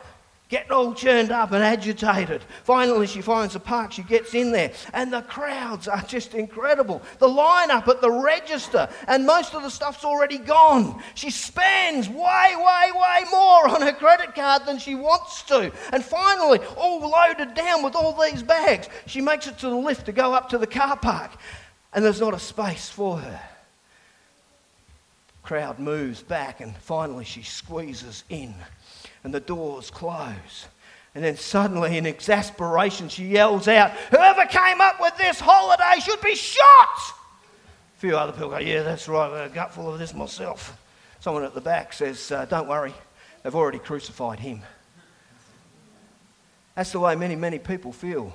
getting 0.47 0.71
all 0.71 0.93
churned 0.93 1.31
up 1.31 1.51
and 1.51 1.63
agitated. 1.63 2.43
Finally, 2.63 3.07
she 3.07 3.21
finds 3.21 3.55
a 3.55 3.59
park, 3.59 3.91
she 3.91 4.03
gets 4.03 4.33
in 4.33 4.51
there, 4.51 4.71
and 4.93 5.11
the 5.11 5.21
crowds 5.23 5.87
are 5.87 6.03
just 6.03 6.35
incredible. 6.35 7.01
The 7.19 7.27
line 7.27 7.71
up 7.71 7.87
at 7.87 8.01
the 8.01 8.11
register, 8.11 8.87
and 9.07 9.25
most 9.25 9.55
of 9.55 9.63
the 9.63 9.69
stuff's 9.69 10.05
already 10.05 10.37
gone. 10.37 11.01
She 11.15 11.31
spends 11.31 12.07
way, 12.07 12.15
way, 12.55 12.91
way 12.93 13.23
more 13.31 13.69
on 13.69 13.81
her 13.81 13.93
credit 13.93 14.35
card 14.35 14.65
than 14.65 14.77
she 14.77 14.93
wants 14.93 15.41
to. 15.43 15.71
And 15.91 16.03
finally, 16.03 16.59
all 16.77 16.99
loaded 16.99 17.55
down 17.55 17.83
with 17.83 17.95
all 17.95 18.13
these 18.13 18.43
bags, 18.43 18.87
she 19.07 19.21
makes 19.21 19.47
it 19.47 19.57
to 19.59 19.69
the 19.69 19.75
lift 19.75 20.05
to 20.05 20.11
go 20.11 20.33
up 20.33 20.49
to 20.49 20.57
the 20.57 20.67
car 20.67 20.97
park, 20.97 21.31
and 21.93 22.05
there's 22.05 22.21
not 22.21 22.33
a 22.33 22.39
space 22.39 22.89
for 22.89 23.17
her. 23.17 23.41
Crowd 25.41 25.79
moves 25.79 26.21
back, 26.21 26.61
and 26.61 26.75
finally, 26.77 27.23
she 27.23 27.43
squeezes 27.43 28.23
in 28.29 28.53
and 29.25 29.33
the 29.33 29.39
doors 29.39 29.89
close. 29.89 30.67
And 31.15 31.23
then 31.23 31.35
suddenly, 31.35 31.97
in 31.97 32.05
exasperation, 32.05 33.09
she 33.09 33.25
yells 33.25 33.67
out, 33.67 33.91
Whoever 34.11 34.45
came 34.45 34.79
up 34.79 35.01
with 35.01 35.17
this 35.17 35.39
holiday 35.39 35.99
should 35.99 36.21
be 36.21 36.35
shot! 36.35 36.99
A 37.97 37.99
few 37.99 38.15
other 38.15 38.31
people 38.31 38.49
go, 38.49 38.59
Yeah, 38.59 38.83
that's 38.83 39.07
right, 39.09 39.25
I've 39.25 39.31
got 39.31 39.47
a 39.47 39.49
gut 39.49 39.73
full 39.73 39.91
of 39.91 39.97
this 39.97 40.13
myself. 40.13 40.79
Someone 41.21 41.43
at 41.43 41.55
the 41.55 41.61
back 41.61 41.91
says, 41.91 42.31
uh, 42.31 42.45
Don't 42.45 42.67
worry, 42.67 42.93
they've 43.41 43.55
already 43.55 43.79
crucified 43.79 44.39
him. 44.39 44.61
That's 46.75 46.91
the 46.91 46.99
way 46.99 47.15
many, 47.15 47.35
many 47.35 47.57
people 47.57 47.91
feel 47.91 48.31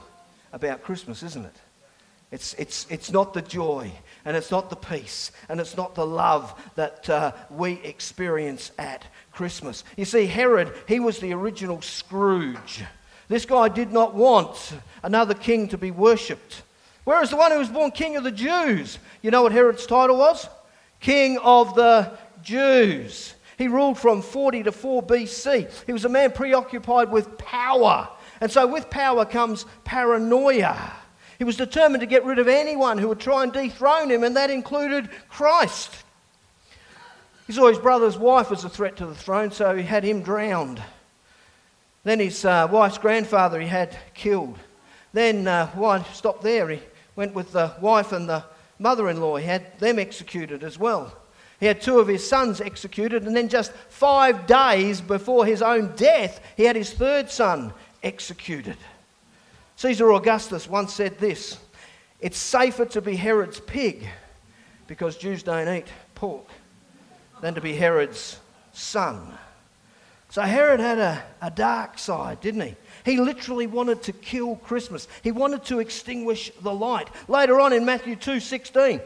about 0.53 0.83
Christmas, 0.83 1.23
isn't 1.23 1.45
it? 1.45 1.57
It's, 2.33 2.55
it's, 2.55 2.87
it's 2.91 3.11
not 3.11 3.35
the 3.35 3.43
joy, 3.43 3.91
and 4.25 4.37
it's 4.37 4.53
not 4.53 4.71
the 4.71 4.77
peace, 4.77 5.33
and 5.49 5.61
it's 5.61 5.77
not 5.77 5.97
the 5.97 6.07
love 6.07 6.55
that 6.77 7.11
uh, 7.11 7.33
we 7.51 7.75
experience 7.83 8.71
at 8.79 9.05
Christmas. 9.33 9.83
You 9.97 10.05
see, 10.05 10.27
Herod, 10.27 10.73
he 10.87 11.01
was 11.01 11.19
the 11.19 11.33
original 11.33 11.83
Scrooge. 11.83 12.85
This 13.29 13.45
guy 13.45 13.69
did 13.69 13.93
not 13.93 14.15
want 14.15 14.75
another 15.03 15.35
king 15.35 15.69
to 15.69 15.79
be 15.79 15.91
worshipped. 15.91 16.63
Whereas 17.05 17.31
the 17.31 17.37
one 17.37 17.51
who 17.51 17.59
was 17.59 17.69
born 17.69 17.91
king 17.91 18.17
of 18.17 18.23
the 18.23 18.31
Jews, 18.31 18.99
you 19.23 19.33
know 19.33 19.43
what 19.43 19.53
Herod's 19.53 19.87
title 19.87 20.17
was? 20.17 20.49
King 21.01 21.39
of 21.39 21.75
the 21.75 22.17
Jews. 22.43 23.35
He 23.59 23.69
ruled 23.69 23.99
from 23.99 24.23
40 24.23 24.65
to 24.65 24.73
4 24.73 25.03
BC. 25.03 25.85
He 25.87 25.93
was 25.93 26.05
a 26.05 26.09
man 26.09 26.33
preoccupied 26.33 27.11
with 27.11 27.37
power. 27.39 28.09
And 28.41 28.51
so, 28.51 28.67
with 28.67 28.89
power 28.89 29.25
comes 29.25 29.67
paranoia. 29.85 30.93
He 31.41 31.45
was 31.45 31.57
determined 31.57 32.03
to 32.03 32.07
get 32.07 32.27
rid 32.27 32.39
of 32.39 32.49
anyone 32.49 32.99
who 32.99 33.09
would 33.09 33.19
try 33.19 33.45
and 33.45 33.51
dethrone 33.51 34.11
him, 34.11 34.25
and 34.25 34.37
that 34.37 34.51
included 34.51 35.09
Christ. 35.31 35.91
He 37.47 37.55
saw 37.55 37.69
his 37.69 37.79
brother's 37.79 38.19
wife 38.19 38.53
as 38.53 38.63
a 38.65 38.69
threat 38.69 38.97
to 38.97 39.07
the 39.07 39.15
throne, 39.15 39.51
so 39.51 39.75
he 39.75 39.83
had 39.83 40.05
him 40.05 40.21
drowned. 40.21 40.83
Then 42.05 42.19
his 42.19 42.45
uh, 42.45 42.69
wife's 42.71 42.99
grandfather 42.99 43.59
he 43.59 43.69
had 43.69 43.97
killed. 44.13 44.59
Then, 45.15 45.49
uh, 45.49 45.69
why 45.69 46.03
stop 46.13 46.43
there? 46.43 46.69
He 46.69 46.83
went 47.17 47.33
with 47.33 47.53
the 47.53 47.73
wife 47.81 48.13
and 48.13 48.29
the 48.29 48.45
mother 48.79 49.09
in 49.09 49.19
law. 49.19 49.37
He 49.37 49.47
had 49.47 49.79
them 49.79 49.99
executed 49.99 50.63
as 50.63 50.79
well. 50.79 51.17
He 51.59 51.65
had 51.65 51.81
two 51.81 52.01
of 52.01 52.07
his 52.09 52.29
sons 52.29 52.61
executed, 52.61 53.27
and 53.27 53.35
then 53.35 53.49
just 53.49 53.73
five 53.89 54.47
days 54.47 55.01
before 55.01 55.47
his 55.47 55.63
own 55.63 55.97
death, 55.97 56.43
he 56.59 56.65
had 56.65 56.77
his 56.77 56.93
third 56.93 57.31
son 57.31 57.73
executed. 58.03 58.77
Caesar 59.81 60.13
Augustus 60.13 60.69
once 60.69 60.93
said 60.93 61.19
this 61.19 61.59
It's 62.21 62.37
safer 62.37 62.85
to 62.85 63.01
be 63.01 63.17
Herod's 63.17 63.61
pig 63.61 64.07
because 64.87 65.17
Jews 65.17 65.43
don't 65.43 65.75
eat 65.75 65.87
pork 66.15 66.47
than 67.41 67.55
to 67.55 67.63
be 67.63 67.73
Herod's 67.73 68.39
son. 68.75 69.33
So 70.29 70.43
Herod 70.43 70.81
had 70.81 70.99
a, 70.99 71.23
a 71.41 71.51
dark 71.51 71.99
side, 71.99 72.43
didn't 72.43 72.61
he? 72.61 72.77
He 73.07 73.17
literally 73.17 73.67
wanted 73.67 74.03
to 74.03 74.13
kill 74.13 74.57
Christmas. 74.57 75.09
He 75.23 75.33
wanted 75.33 75.65
to 75.65 75.81
extinguish 75.81 76.53
the 76.61 76.75
light. 76.75 77.09
Later 77.27 77.59
on 77.59 77.73
in 77.73 77.87
Matthew 77.87 78.17
2:16, 78.17 79.01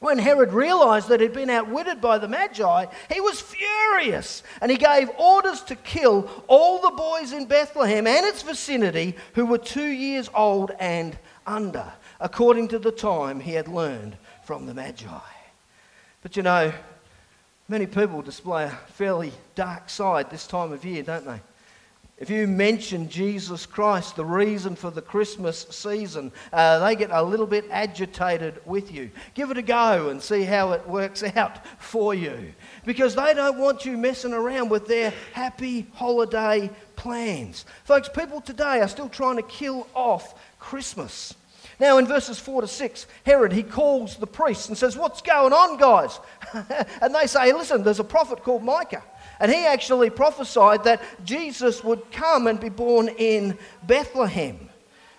when 0.00 0.18
Herod 0.18 0.52
realized 0.52 1.08
that 1.08 1.20
he'd 1.20 1.32
been 1.32 1.50
outwitted 1.50 2.00
by 2.00 2.18
the 2.18 2.28
Magi, 2.28 2.86
he 3.12 3.20
was 3.20 3.40
furious 3.40 4.42
and 4.60 4.70
he 4.70 4.76
gave 4.76 5.10
orders 5.18 5.62
to 5.62 5.76
kill 5.76 6.30
all 6.46 6.80
the 6.80 6.96
boys 6.96 7.32
in 7.32 7.46
Bethlehem 7.46 8.06
and 8.06 8.26
its 8.26 8.42
vicinity 8.42 9.14
who 9.34 9.46
were 9.46 9.58
two 9.58 9.88
years 9.88 10.28
old 10.34 10.72
and 10.78 11.18
under, 11.46 11.92
according 12.20 12.68
to 12.68 12.78
the 12.78 12.92
time 12.92 13.40
he 13.40 13.52
had 13.52 13.68
learned 13.68 14.16
from 14.44 14.66
the 14.66 14.74
Magi. 14.74 15.06
But 16.22 16.36
you 16.36 16.42
know, 16.42 16.72
Many 17.68 17.86
people 17.86 18.22
display 18.22 18.64
a 18.64 18.70
fairly 18.70 19.32
dark 19.56 19.90
side 19.90 20.30
this 20.30 20.46
time 20.46 20.72
of 20.72 20.84
year, 20.84 21.02
don't 21.02 21.26
they? 21.26 21.40
If 22.18 22.30
you 22.30 22.46
mention 22.46 23.10
Jesus 23.10 23.66
Christ, 23.66 24.16
the 24.16 24.24
reason 24.24 24.74
for 24.74 24.90
the 24.90 25.02
Christmas 25.02 25.66
season, 25.68 26.32
uh, 26.50 26.78
they 26.78 26.96
get 26.96 27.10
a 27.10 27.22
little 27.22 27.46
bit 27.46 27.66
agitated 27.70 28.58
with 28.64 28.90
you. 28.90 29.10
Give 29.34 29.50
it 29.50 29.58
a 29.58 29.62
go 29.62 30.08
and 30.08 30.22
see 30.22 30.42
how 30.42 30.72
it 30.72 30.88
works 30.88 31.22
out 31.36 31.66
for 31.78 32.14
you. 32.14 32.54
Because 32.86 33.14
they 33.14 33.34
don't 33.34 33.58
want 33.58 33.84
you 33.84 33.98
messing 33.98 34.32
around 34.32 34.70
with 34.70 34.86
their 34.86 35.12
happy 35.34 35.88
holiday 35.92 36.70
plans. 36.96 37.66
Folks, 37.84 38.08
people 38.08 38.40
today 38.40 38.80
are 38.80 38.88
still 38.88 39.10
trying 39.10 39.36
to 39.36 39.42
kill 39.42 39.86
off 39.92 40.40
Christmas. 40.58 41.34
Now, 41.78 41.98
in 41.98 42.06
verses 42.06 42.38
4 42.38 42.62
to 42.62 42.66
6, 42.66 43.06
Herod, 43.26 43.52
he 43.52 43.62
calls 43.62 44.16
the 44.16 44.26
priests 44.26 44.68
and 44.68 44.78
says, 44.78 44.96
What's 44.96 45.20
going 45.20 45.52
on, 45.52 45.76
guys? 45.76 46.18
and 47.02 47.14
they 47.14 47.26
say, 47.26 47.52
Listen, 47.52 47.82
there's 47.82 48.00
a 48.00 48.04
prophet 48.04 48.42
called 48.42 48.64
Micah. 48.64 49.04
And 49.38 49.52
he 49.52 49.66
actually 49.66 50.10
prophesied 50.10 50.84
that 50.84 51.02
Jesus 51.24 51.84
would 51.84 52.10
come 52.10 52.46
and 52.46 52.58
be 52.58 52.68
born 52.68 53.08
in 53.08 53.58
Bethlehem. 53.86 54.70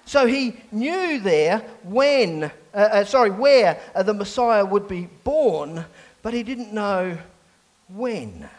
So 0.05 0.25
he 0.25 0.55
knew 0.71 1.19
there 1.19 1.59
when, 1.83 2.45
uh, 2.73 2.77
uh, 2.77 3.03
sorry, 3.03 3.29
where 3.29 3.79
uh, 3.93 4.03
the 4.03 4.13
Messiah 4.13 4.65
would 4.65 4.87
be 4.87 5.09
born, 5.23 5.85
but 6.21 6.33
he 6.33 6.43
didn't 6.43 6.73
know 6.73 7.17
when. 7.89 8.49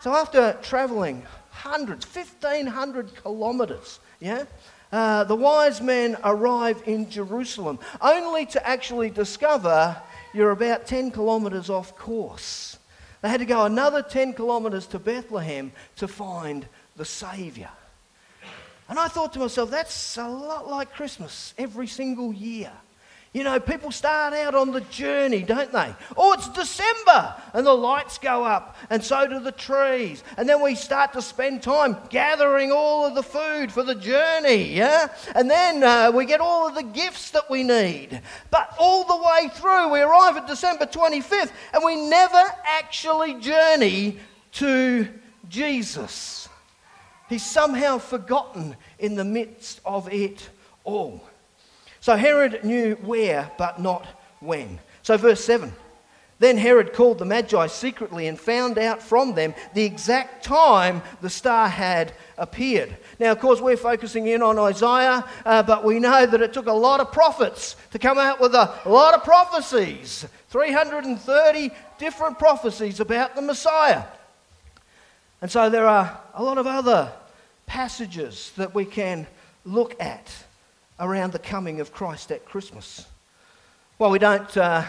So 0.00 0.14
after 0.14 0.56
traveling 0.62 1.24
hundreds, 1.50 2.06
1,500 2.06 3.16
kilometers, 3.16 3.98
yeah, 4.20 4.44
uh, 4.92 5.24
the 5.24 5.34
wise 5.34 5.80
men 5.80 6.16
arrive 6.22 6.82
in 6.86 7.10
Jerusalem, 7.10 7.78
only 8.00 8.46
to 8.46 8.66
actually 8.66 9.10
discover 9.10 9.96
you're 10.32 10.52
about 10.52 10.86
10 10.86 11.10
kilometres 11.10 11.68
off 11.68 11.96
course. 11.96 12.75
They 13.26 13.30
had 13.30 13.40
to 13.40 13.44
go 13.44 13.64
another 13.64 14.02
10 14.02 14.34
kilometres 14.34 14.86
to 14.86 15.00
Bethlehem 15.00 15.72
to 15.96 16.06
find 16.06 16.64
the 16.94 17.04
Saviour. 17.04 17.70
And 18.88 19.00
I 19.00 19.08
thought 19.08 19.32
to 19.32 19.40
myself, 19.40 19.68
that's 19.68 20.16
a 20.16 20.28
lot 20.28 20.68
like 20.68 20.92
Christmas 20.92 21.52
every 21.58 21.88
single 21.88 22.32
year. 22.32 22.70
You 23.36 23.44
know, 23.44 23.60
people 23.60 23.90
start 23.90 24.32
out 24.32 24.54
on 24.54 24.72
the 24.72 24.80
journey, 24.80 25.42
don't 25.42 25.70
they? 25.70 25.94
Oh, 26.16 26.32
it's 26.32 26.48
December, 26.48 27.34
and 27.52 27.66
the 27.66 27.74
lights 27.74 28.16
go 28.16 28.44
up, 28.44 28.78
and 28.88 29.04
so 29.04 29.26
do 29.26 29.40
the 29.40 29.52
trees. 29.52 30.24
And 30.38 30.48
then 30.48 30.62
we 30.62 30.74
start 30.74 31.12
to 31.12 31.20
spend 31.20 31.62
time 31.62 31.98
gathering 32.08 32.72
all 32.72 33.04
of 33.04 33.14
the 33.14 33.22
food 33.22 33.70
for 33.70 33.82
the 33.82 33.94
journey, 33.94 34.74
yeah? 34.74 35.08
And 35.34 35.50
then 35.50 35.84
uh, 35.84 36.12
we 36.12 36.24
get 36.24 36.40
all 36.40 36.66
of 36.66 36.76
the 36.76 36.82
gifts 36.82 37.32
that 37.32 37.50
we 37.50 37.62
need. 37.62 38.22
But 38.50 38.74
all 38.78 39.04
the 39.04 39.22
way 39.22 39.50
through, 39.52 39.92
we 39.92 40.00
arrive 40.00 40.38
at 40.38 40.46
December 40.46 40.86
25th, 40.86 41.52
and 41.74 41.84
we 41.84 42.08
never 42.08 42.42
actually 42.64 43.34
journey 43.34 44.16
to 44.52 45.08
Jesus. 45.50 46.48
He's 47.28 47.44
somehow 47.44 47.98
forgotten 47.98 48.76
in 48.98 49.14
the 49.14 49.26
midst 49.26 49.82
of 49.84 50.10
it 50.10 50.48
all. 50.84 51.25
So 52.06 52.14
Herod 52.14 52.62
knew 52.62 52.94
where, 53.02 53.50
but 53.58 53.80
not 53.80 54.06
when. 54.38 54.78
So, 55.02 55.16
verse 55.16 55.44
7 55.44 55.72
Then 56.38 56.56
Herod 56.56 56.92
called 56.92 57.18
the 57.18 57.24
Magi 57.24 57.66
secretly 57.66 58.28
and 58.28 58.38
found 58.38 58.78
out 58.78 59.02
from 59.02 59.34
them 59.34 59.56
the 59.74 59.82
exact 59.82 60.44
time 60.44 61.02
the 61.20 61.28
star 61.28 61.68
had 61.68 62.12
appeared. 62.38 62.96
Now, 63.18 63.32
of 63.32 63.40
course, 63.40 63.60
we're 63.60 63.76
focusing 63.76 64.28
in 64.28 64.40
on 64.40 64.56
Isaiah, 64.56 65.24
uh, 65.44 65.64
but 65.64 65.82
we 65.82 65.98
know 65.98 66.26
that 66.26 66.40
it 66.40 66.52
took 66.52 66.68
a 66.68 66.72
lot 66.72 67.00
of 67.00 67.10
prophets 67.10 67.74
to 67.90 67.98
come 67.98 68.18
out 68.18 68.40
with 68.40 68.54
a 68.54 68.72
lot 68.86 69.14
of 69.14 69.24
prophecies 69.24 70.24
330 70.50 71.70
different 71.98 72.38
prophecies 72.38 73.00
about 73.00 73.34
the 73.34 73.42
Messiah. 73.42 74.04
And 75.42 75.50
so 75.50 75.70
there 75.70 75.88
are 75.88 76.20
a 76.34 76.44
lot 76.44 76.58
of 76.58 76.68
other 76.68 77.10
passages 77.66 78.52
that 78.56 78.76
we 78.76 78.84
can 78.84 79.26
look 79.64 80.00
at 80.00 80.45
around 80.98 81.32
the 81.32 81.38
coming 81.38 81.80
of 81.80 81.92
Christ 81.92 82.30
at 82.32 82.44
Christmas. 82.44 83.06
While 83.98 84.10
we 84.10 84.18
don't 84.18 84.56
uh, 84.56 84.84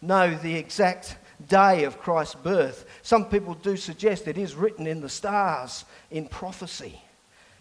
know 0.00 0.34
the 0.34 0.54
exact 0.54 1.16
day 1.48 1.84
of 1.84 1.98
Christ's 1.98 2.36
birth, 2.36 2.86
some 3.02 3.24
people 3.24 3.54
do 3.54 3.76
suggest 3.76 4.28
it 4.28 4.38
is 4.38 4.54
written 4.54 4.86
in 4.86 5.00
the 5.00 5.08
stars 5.08 5.84
in 6.10 6.28
prophecy. 6.28 7.00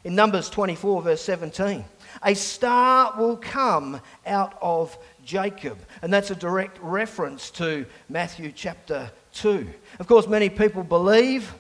In 0.04 0.16
Numbers 0.16 0.50
24, 0.50 1.02
verse 1.04 1.22
17, 1.22 1.86
a 2.24 2.34
star 2.34 3.14
will 3.20 3.38
come 3.38 4.02
out 4.26 4.58
of 4.62 4.98
Jacob. 5.24 5.78
And 6.02 6.12
that's 6.12 6.32
a 6.32 6.36
direct 6.36 6.80
reference 6.82 7.52
to 7.52 7.86
Matthew 8.10 8.52
chapter 8.52 9.12
2. 9.34 9.68
Of 10.00 10.08
course, 10.08 10.28
many 10.28 10.50
people 10.50 10.84
believe, 10.84 11.54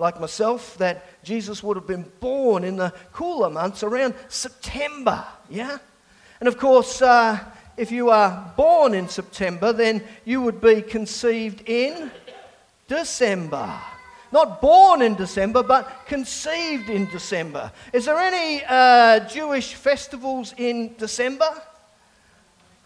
like 0.00 0.18
myself, 0.18 0.76
that 0.78 1.04
Jesus 1.22 1.62
would 1.62 1.76
have 1.76 1.86
been 1.86 2.10
born 2.18 2.64
in 2.64 2.76
the 2.76 2.92
cooler 3.12 3.50
months 3.50 3.82
around 3.82 4.14
September. 4.28 5.24
Yeah? 5.48 5.78
And 6.40 6.48
of 6.48 6.58
course, 6.58 7.02
uh, 7.02 7.38
if 7.76 7.92
you 7.92 8.10
are 8.10 8.52
born 8.56 8.94
in 8.94 9.08
September, 9.08 9.72
then 9.72 10.02
you 10.24 10.40
would 10.42 10.60
be 10.60 10.82
conceived 10.82 11.62
in 11.68 12.10
December. 12.88 13.72
Not 14.32 14.60
born 14.60 15.02
in 15.02 15.16
December, 15.16 15.62
but 15.62 16.06
conceived 16.06 16.88
in 16.88 17.06
December. 17.06 17.72
Is 17.92 18.06
there 18.06 18.18
any 18.18 18.62
uh, 18.66 19.28
Jewish 19.28 19.74
festivals 19.74 20.54
in 20.56 20.94
December? 20.96 21.50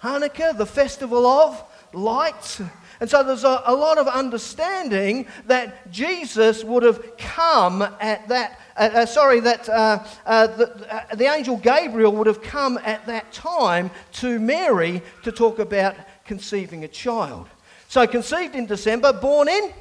Hanukkah, 0.03 0.57
the 0.57 0.66
festival 0.66 1.27
of 1.27 1.62
lights. 1.92 2.61
And 3.05 3.11
so 3.11 3.23
there's 3.23 3.45
a, 3.45 3.62
a 3.67 3.75
lot 3.75 3.99
of 3.99 4.09
understanding 4.09 5.27
that 5.45 5.93
Jesus 5.93 6.64
would 6.64 6.83
have 6.83 7.19
come 7.19 7.83
at 8.01 8.27
that 8.29 8.59
uh, 8.79 8.81
uh, 8.95 9.05
sorry, 9.05 9.40
that 9.40 9.69
uh, 9.69 10.03
uh 10.25 10.47
the, 10.47 10.95
uh, 10.95 11.14
the 11.14 11.27
angel 11.27 11.59
Gabriel 11.59 12.12
would 12.12 12.27
have 12.27 12.40
come 12.40 12.79
at 12.83 13.05
that 13.05 13.31
time 13.31 13.90
to 14.12 14.38
Mary 14.38 15.03
to 15.23 15.31
talk 15.31 15.59
about 15.59 15.97
conceiving 16.25 16.85
a 16.85 16.88
child. 16.88 17.47
So, 17.88 18.07
conceived 18.07 18.55
in 18.55 18.64
December, 18.64 19.12
born 19.12 19.51
in 19.51 19.75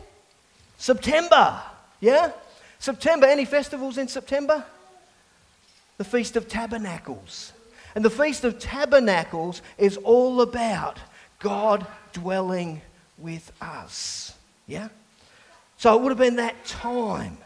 September. 0.78 1.62
Yeah? 2.02 2.34
September, 2.78 3.26
any 3.26 3.46
festivals 3.46 3.98
in 3.98 4.10
September? 4.10 4.66
The 5.96 6.04
Feast 6.04 6.36
of 6.36 6.50
Tabernacles. 6.50 7.54
And 7.96 8.04
the 8.04 8.10
Feast 8.10 8.44
of 8.44 8.60
Tabernacles 8.60 9.62
is 9.78 9.96
all 9.96 10.42
about 10.42 11.00
God 11.40 11.88
dwelling 12.12 12.82
with 13.17 13.52
us. 13.62 14.34
Yeah? 14.67 14.89
So 15.78 15.95
it 15.97 16.02
would 16.02 16.10
have 16.10 16.17
been 16.17 16.38
that 16.38 16.65
time. 16.65 17.38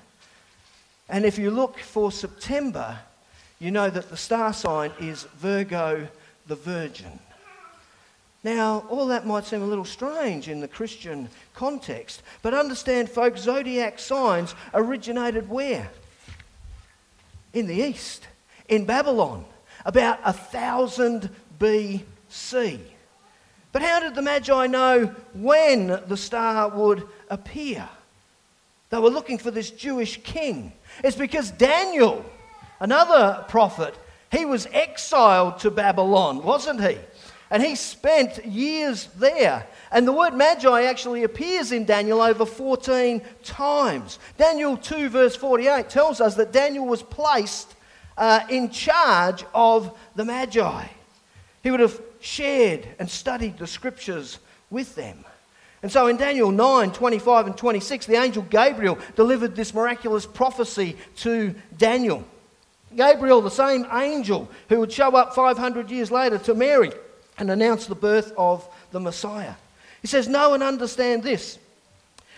And 1.10 1.26
if 1.26 1.38
you 1.38 1.52
look 1.52 1.80
for 1.80 2.12
September, 2.12 3.00
you 3.60 3.72
know 3.72 3.90
that 3.90 4.10
the 4.10 4.18
star 4.18 4.54
sign 4.54 4.92
is 5.00 5.24
Virgo 5.38 6.08
the 6.48 6.56
Virgin. 6.56 7.20
Now, 8.44 8.86
all 8.90 9.08
that 9.08 9.26
might 9.26 9.46
seem 9.46 9.62
a 9.62 9.66
little 9.66 9.86
strange 9.86 10.48
in 10.48 10.62
the 10.62 10.68
Christian 10.68 11.28
context, 11.54 12.22
but 12.42 12.54
understand, 12.54 13.10
folks, 13.10 13.42
zodiac 13.42 14.00
signs 14.00 14.56
originated 14.74 15.50
where? 15.50 15.90
In 17.54 17.68
the 17.68 17.76
East, 17.76 18.28
in 18.70 18.86
Babylon, 18.86 19.44
about 19.86 20.24
1000 20.24 21.30
BC. 21.60 22.80
But 23.72 23.82
how 23.82 24.00
did 24.00 24.16
the 24.16 24.22
Magi 24.22 24.68
know 24.68 25.14
when 25.34 25.88
the 26.08 26.18
star 26.18 26.70
would 26.70 27.08
appear? 27.30 27.88
They 28.90 29.00
were 29.00 29.10
looking 29.10 29.38
for 29.38 29.52
this 29.52 29.70
Jewish 29.70 30.22
king. 30.24 30.72
It's 31.04 31.18
because 31.18 31.52
Daniel, 31.52 32.26
another 32.80 33.46
prophet, 33.50 33.96
he 34.32 34.46
was 34.46 34.68
exiled 34.72 35.60
to 35.60 35.72
Babylon, 35.72 36.44
wasn't 36.44 36.82
he? 36.82 36.98
And 37.50 37.64
he 37.64 37.76
spent 37.76 38.46
years 38.46 39.08
there. 39.18 39.68
And 39.92 40.06
the 40.06 40.12
word 40.12 40.34
magi 40.34 40.84
actually 40.84 41.24
appears 41.24 41.72
in 41.72 41.86
Daniel 41.86 42.22
over 42.22 42.46
14 42.46 43.22
times. 43.44 44.20
Daniel 44.38 44.76
2, 44.76 45.10
verse 45.10 45.36
48, 45.36 45.90
tells 45.90 46.20
us 46.20 46.36
that 46.36 46.52
Daniel 46.52 46.86
was 46.86 47.04
placed 47.04 47.74
uh, 48.18 48.42
in 48.50 48.70
charge 48.70 49.46
of 49.54 49.98
the 50.16 50.26
magi. 50.26 50.88
He 51.64 51.72
would 51.72 51.80
have 51.80 52.02
shared 52.28 52.88
and 53.00 53.10
studied 53.10 53.58
the 53.58 53.66
scriptures 53.66 54.40
with 54.70 54.96
them. 54.96 55.24
And 55.82 55.92
so 55.92 56.08
in 56.08 56.18
Daniel 56.18 56.52
9 56.52 56.92
25 56.92 57.48
and 57.48 57.58
26, 57.58 58.06
the 58.06 58.16
angel 58.16 58.44
Gabriel 58.44 58.98
delivered 59.16 59.56
this 59.56 59.74
miraculous 59.74 60.26
prophecy 60.26 60.98
to 61.18 61.56
Daniel. 61.78 62.26
Gabriel, 62.96 63.42
the 63.42 63.50
same 63.50 63.86
angel 63.94 64.50
who 64.70 64.80
would 64.80 64.92
show 64.92 65.16
up 65.16 65.36
500 65.36 65.90
years 65.90 66.12
later 66.12 66.38
to 66.40 66.54
Mary 66.54 66.92
and 67.38 67.50
announce 67.50 67.86
the 67.86 67.96
birth 67.96 68.34
of 68.38 68.68
the 68.92 69.00
Messiah. 69.00 69.54
He 70.02 70.08
says, 70.08 70.28
Know 70.28 70.54
and 70.54 70.64
understand 70.64 71.24
this. 71.24 71.60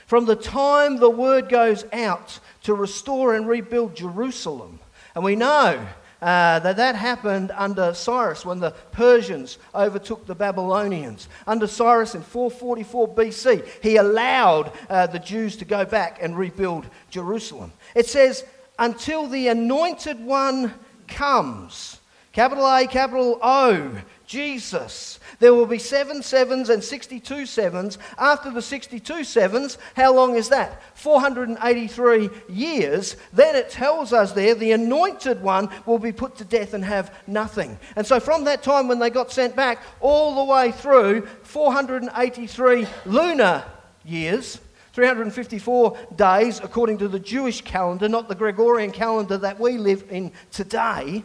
From 0.05 0.25
the 0.25 0.35
time 0.35 0.97
the 0.97 1.09
word 1.09 1.49
goes 1.49 1.85
out 1.93 2.39
to 2.63 2.73
restore 2.73 3.35
and 3.35 3.47
rebuild 3.47 3.95
Jerusalem, 3.95 4.79
and 5.15 5.23
we 5.23 5.35
know 5.35 5.87
uh, 6.21 6.59
that 6.59 6.77
that 6.77 6.95
happened 6.95 7.51
under 7.55 7.93
Cyrus 7.93 8.45
when 8.45 8.59
the 8.59 8.71
Persians 8.91 9.57
overtook 9.73 10.25
the 10.25 10.35
Babylonians. 10.35 11.29
Under 11.47 11.67
Cyrus 11.67 12.15
in 12.15 12.21
444 12.21 13.15
BC, 13.15 13.67
he 13.81 13.95
allowed 13.95 14.71
uh, 14.89 15.07
the 15.07 15.19
Jews 15.19 15.55
to 15.57 15.65
go 15.65 15.85
back 15.85 16.19
and 16.21 16.37
rebuild 16.37 16.85
Jerusalem. 17.09 17.71
It 17.95 18.05
says, 18.05 18.43
until 18.77 19.27
the 19.27 19.47
anointed 19.47 20.19
one 20.19 20.73
comes. 21.07 21.99
Capital 22.31 22.65
A, 22.65 22.85
capital 22.87 23.39
O, 23.41 23.91
Jesus. 24.29 25.19
There 25.39 25.55
will 25.55 25.65
be 25.65 25.79
seven 25.79 26.21
sevens 26.21 26.69
and 26.69 26.83
62 26.83 27.47
sevens. 27.47 27.97
After 28.15 28.51
the 28.51 28.61
62 28.61 29.23
sevens, 29.23 29.79
how 29.95 30.13
long 30.13 30.35
is 30.35 30.49
that? 30.49 30.83
483 30.93 32.29
years. 32.47 33.15
Then 33.33 33.55
it 33.55 33.71
tells 33.71 34.13
us 34.13 34.33
there 34.33 34.53
the 34.53 34.73
anointed 34.73 35.41
one 35.41 35.67
will 35.87 35.97
be 35.97 36.11
put 36.11 36.35
to 36.37 36.45
death 36.45 36.75
and 36.75 36.85
have 36.85 37.11
nothing. 37.25 37.79
And 37.95 38.05
so 38.05 38.19
from 38.19 38.43
that 38.43 38.61
time 38.61 38.87
when 38.87 38.99
they 38.99 39.09
got 39.09 39.31
sent 39.31 39.55
back, 39.55 39.81
all 39.99 40.35
the 40.35 40.53
way 40.53 40.73
through 40.73 41.25
483 41.41 42.85
lunar 43.07 43.63
years, 44.05 44.59
354 44.93 45.97
days 46.15 46.59
according 46.63 46.99
to 46.99 47.07
the 47.07 47.19
Jewish 47.19 47.61
calendar, 47.61 48.07
not 48.07 48.29
the 48.29 48.35
Gregorian 48.35 48.91
calendar 48.91 49.39
that 49.39 49.59
we 49.59 49.79
live 49.79 50.03
in 50.11 50.31
today 50.51 51.23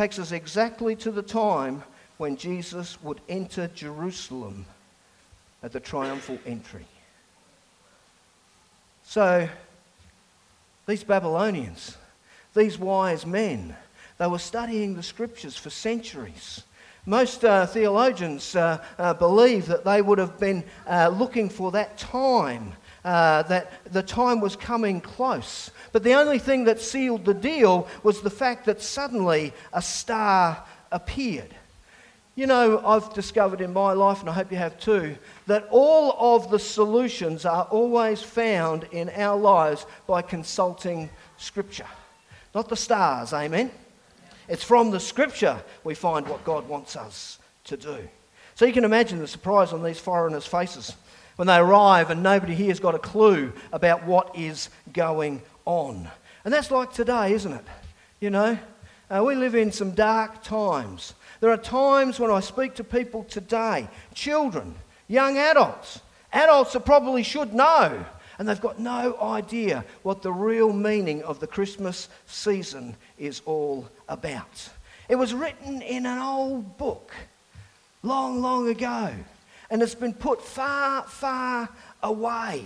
takes 0.00 0.18
us 0.18 0.32
exactly 0.32 0.96
to 0.96 1.10
the 1.10 1.20
time 1.20 1.82
when 2.16 2.34
Jesus 2.34 2.96
would 3.02 3.20
enter 3.28 3.68
Jerusalem 3.68 4.64
at 5.62 5.72
the 5.72 5.80
triumphal 5.80 6.38
entry. 6.46 6.86
So, 9.04 9.46
these 10.86 11.04
Babylonians, 11.04 11.98
these 12.54 12.78
wise 12.78 13.26
men, 13.26 13.76
they 14.16 14.26
were 14.26 14.38
studying 14.38 14.94
the 14.94 15.02
scriptures 15.02 15.58
for 15.58 15.68
centuries. 15.68 16.62
Most 17.04 17.44
uh, 17.44 17.66
theologians 17.66 18.56
uh, 18.56 18.82
uh, 18.98 19.12
believe 19.12 19.66
that 19.66 19.84
they 19.84 20.00
would 20.00 20.18
have 20.18 20.40
been 20.40 20.64
uh, 20.88 21.08
looking 21.08 21.50
for 21.50 21.72
that 21.72 21.98
time, 21.98 22.72
uh, 23.04 23.42
that 23.42 23.92
the 23.92 24.02
time 24.02 24.40
was 24.40 24.56
coming 24.56 25.02
close. 25.02 25.70
But 25.92 26.04
the 26.04 26.14
only 26.14 26.38
thing 26.38 26.64
that 26.64 26.80
sealed 26.80 27.24
the 27.24 27.34
deal 27.34 27.88
was 28.02 28.20
the 28.20 28.30
fact 28.30 28.66
that 28.66 28.82
suddenly 28.82 29.52
a 29.72 29.82
star 29.82 30.64
appeared. 30.92 31.54
You 32.36 32.46
know, 32.46 32.80
I've 32.86 33.12
discovered 33.12 33.60
in 33.60 33.72
my 33.72 33.92
life, 33.92 34.20
and 34.20 34.30
I 34.30 34.32
hope 34.32 34.52
you 34.52 34.58
have 34.58 34.78
too, 34.78 35.16
that 35.46 35.68
all 35.70 36.36
of 36.36 36.50
the 36.50 36.58
solutions 36.58 37.44
are 37.44 37.64
always 37.64 38.22
found 38.22 38.84
in 38.92 39.10
our 39.10 39.36
lives 39.36 39.84
by 40.06 40.22
consulting 40.22 41.10
Scripture. 41.36 41.86
Not 42.54 42.68
the 42.68 42.76
stars, 42.76 43.32
amen? 43.32 43.70
It's 44.48 44.64
from 44.64 44.90
the 44.90 45.00
Scripture 45.00 45.60
we 45.84 45.94
find 45.94 46.26
what 46.28 46.44
God 46.44 46.68
wants 46.68 46.96
us 46.96 47.38
to 47.64 47.76
do. 47.76 48.08
So 48.54 48.64
you 48.64 48.72
can 48.72 48.84
imagine 48.84 49.18
the 49.18 49.28
surprise 49.28 49.72
on 49.72 49.82
these 49.82 49.98
foreigners' 49.98 50.46
faces 50.46 50.94
when 51.36 51.46
they 51.46 51.56
arrive 51.56 52.10
and 52.10 52.22
nobody 52.22 52.54
here 52.54 52.68
has 52.68 52.80
got 52.80 52.94
a 52.94 52.98
clue 52.98 53.52
about 53.72 54.04
what 54.04 54.36
is 54.36 54.68
going 54.92 55.40
on. 55.64 56.08
And 56.44 56.52
that's 56.52 56.70
like 56.70 56.92
today, 56.92 57.32
isn't 57.32 57.52
it? 57.52 57.64
You 58.20 58.30
know, 58.30 58.58
uh, 59.10 59.24
we 59.24 59.34
live 59.34 59.54
in 59.54 59.72
some 59.72 59.92
dark 59.92 60.42
times. 60.42 61.14
There 61.40 61.50
are 61.50 61.56
times 61.56 62.20
when 62.20 62.30
I 62.30 62.40
speak 62.40 62.74
to 62.76 62.84
people 62.84 63.24
today, 63.24 63.88
children, 64.14 64.74
young 65.08 65.38
adults, 65.38 66.00
adults 66.32 66.72
that 66.74 66.84
probably 66.84 67.22
should 67.22 67.54
know, 67.54 68.04
and 68.38 68.48
they've 68.48 68.60
got 68.60 68.78
no 68.78 69.18
idea 69.20 69.84
what 70.02 70.22
the 70.22 70.32
real 70.32 70.72
meaning 70.72 71.22
of 71.22 71.40
the 71.40 71.46
Christmas 71.46 72.08
season 72.26 72.96
is 73.18 73.42
all 73.46 73.88
about. 74.08 74.68
It 75.08 75.16
was 75.16 75.34
written 75.34 75.82
in 75.82 76.06
an 76.06 76.18
old 76.18 76.78
book 76.78 77.12
long, 78.02 78.40
long 78.40 78.68
ago, 78.68 79.12
and 79.70 79.82
it's 79.82 79.94
been 79.94 80.14
put 80.14 80.40
far, 80.42 81.02
far 81.02 81.68
away. 82.02 82.64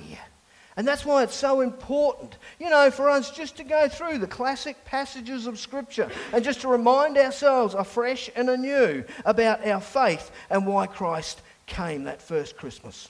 And 0.77 0.89
that's 0.89 1.05
why 1.05 1.23
it's 1.23 1.37
so 1.37 1.61
important, 1.61 2.37
you 2.59 2.69
know, 2.69 2.91
for 2.91 3.09
us 3.09 3.31
just 3.31 3.57
to 3.59 3.65
go 3.65 3.89
through 3.89 4.19
the 4.19 4.27
classic 4.27 4.85
passages 4.85 5.47
of 5.47 5.59
Scripture 5.59 6.11
and 6.33 6.43
just 6.43 6.63
to 6.63 6.69
remind 6.69 7.17
ourselves 7.17 7.75
afresh 7.75 8.29
and 8.35 8.51
anew 8.51 9.05
about 9.25 9.65
our 9.67 9.81
faith 9.81 10.33
and 10.51 10.67
why 10.67 10.89
Christ 10.89 11.43
came 11.67 12.05
that 12.05 12.21
first 12.21 12.57
Christmas. 12.57 13.09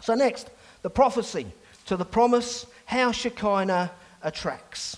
So, 0.00 0.14
next, 0.14 0.48
the 0.82 0.90
prophecy 0.90 1.46
to 1.86 1.96
the 1.96 2.04
promise, 2.04 2.66
how 2.86 3.12
Shekinah 3.12 3.90
attracts. 4.22 4.96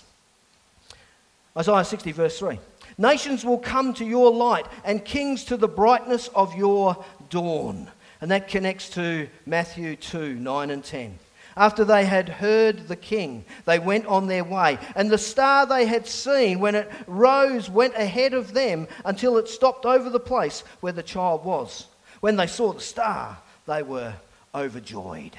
Isaiah 1.57 1.83
60, 1.83 2.11
verse 2.13 2.39
3. 2.39 2.59
Nations 2.97 3.45
will 3.45 3.57
come 3.57 3.93
to 3.93 4.05
your 4.05 4.31
light, 4.31 4.65
and 4.83 5.03
kings 5.03 5.45
to 5.45 5.57
the 5.57 5.67
brightness 5.67 6.29
of 6.29 6.55
your 6.55 7.03
dawn. 7.29 7.89
And 8.21 8.31
that 8.31 8.47
connects 8.47 8.89
to 8.91 9.29
Matthew 9.45 9.95
2, 9.95 10.35
9 10.35 10.69
and 10.69 10.83
10. 10.83 11.19
After 11.59 11.83
they 11.83 12.05
had 12.05 12.29
heard 12.29 12.87
the 12.87 12.95
king, 12.95 13.43
they 13.65 13.79
went 13.79 14.05
on 14.05 14.27
their 14.27 14.45
way. 14.45 14.79
And 14.95 15.11
the 15.11 15.17
star 15.17 15.65
they 15.65 15.85
had 15.85 16.07
seen, 16.07 16.61
when 16.61 16.73
it 16.73 16.89
rose, 17.05 17.69
went 17.69 17.95
ahead 17.95 18.33
of 18.33 18.53
them 18.53 18.87
until 19.03 19.37
it 19.37 19.49
stopped 19.49 19.85
over 19.85 20.09
the 20.09 20.21
place 20.21 20.63
where 20.79 20.93
the 20.93 21.03
child 21.03 21.43
was. 21.43 21.87
When 22.21 22.37
they 22.37 22.47
saw 22.47 22.71
the 22.71 22.79
star, 22.79 23.39
they 23.67 23.83
were 23.83 24.13
overjoyed. 24.55 25.35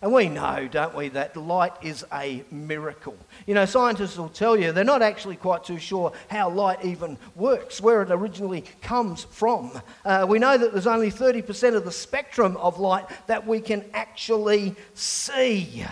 And 0.00 0.12
we 0.12 0.28
know, 0.28 0.68
don't 0.70 0.94
we, 0.94 1.08
that 1.08 1.36
light 1.36 1.72
is 1.82 2.04
a 2.12 2.44
miracle. 2.52 3.16
You 3.46 3.54
know, 3.54 3.64
scientists 3.64 4.16
will 4.16 4.28
tell 4.28 4.56
you 4.56 4.70
they're 4.70 4.84
not 4.84 5.02
actually 5.02 5.34
quite 5.34 5.64
too 5.64 5.78
sure 5.78 6.12
how 6.28 6.50
light 6.50 6.84
even 6.84 7.18
works, 7.34 7.80
where 7.80 8.02
it 8.02 8.12
originally 8.12 8.62
comes 8.80 9.24
from. 9.24 9.72
Uh, 10.04 10.24
we 10.28 10.38
know 10.38 10.56
that 10.56 10.72
there's 10.72 10.86
only 10.86 11.10
30% 11.10 11.74
of 11.74 11.84
the 11.84 11.90
spectrum 11.90 12.56
of 12.58 12.78
light 12.78 13.06
that 13.26 13.44
we 13.44 13.60
can 13.60 13.84
actually 13.92 14.76
see. 14.94 15.84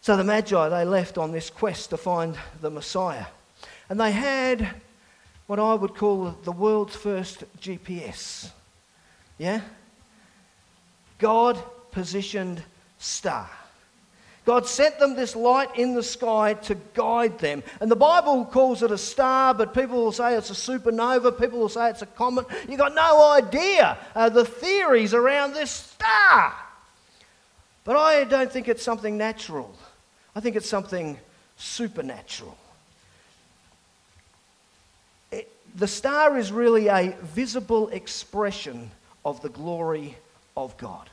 So 0.00 0.16
the 0.16 0.24
Magi, 0.24 0.68
they 0.68 0.84
left 0.84 1.16
on 1.16 1.30
this 1.30 1.48
quest 1.48 1.90
to 1.90 1.96
find 1.96 2.36
the 2.60 2.70
Messiah. 2.70 3.26
And 3.88 4.00
they 4.00 4.10
had 4.10 4.68
what 5.46 5.60
I 5.60 5.74
would 5.74 5.94
call 5.94 6.36
the 6.42 6.52
world's 6.52 6.96
first 6.96 7.44
GPS. 7.60 8.50
Yeah? 9.38 9.60
God 11.18 11.62
positioned 11.94 12.62
star. 12.98 13.48
God 14.44 14.66
sent 14.66 14.98
them 14.98 15.16
this 15.16 15.34
light 15.34 15.74
in 15.78 15.94
the 15.94 16.02
sky 16.02 16.52
to 16.54 16.74
guide 16.92 17.38
them. 17.38 17.62
And 17.80 17.90
the 17.90 17.96
Bible 17.96 18.44
calls 18.44 18.82
it 18.82 18.90
a 18.90 18.98
star, 18.98 19.54
but 19.54 19.72
people 19.72 20.04
will 20.04 20.12
say 20.12 20.36
it's 20.36 20.50
a 20.50 20.54
supernova. 20.54 21.38
People 21.40 21.60
will 21.60 21.70
say 21.70 21.88
it's 21.88 22.02
a 22.02 22.06
comet. 22.06 22.46
You've 22.68 22.78
got 22.78 22.94
no 22.94 23.32
idea 23.32 23.96
uh, 24.14 24.28
the 24.28 24.44
theories 24.44 25.14
around 25.14 25.54
this 25.54 25.70
star. 25.70 26.52
But 27.84 27.96
I 27.96 28.24
don't 28.24 28.52
think 28.52 28.68
it's 28.68 28.82
something 28.82 29.16
natural, 29.16 29.74
I 30.36 30.40
think 30.40 30.56
it's 30.56 30.68
something 30.68 31.18
supernatural. 31.56 32.56
It, 35.30 35.50
the 35.74 35.88
star 35.88 36.36
is 36.36 36.52
really 36.52 36.88
a 36.88 37.16
visible 37.22 37.88
expression 37.88 38.90
of 39.24 39.40
the 39.40 39.48
glory 39.48 40.16
of 40.54 40.76
God. 40.76 41.08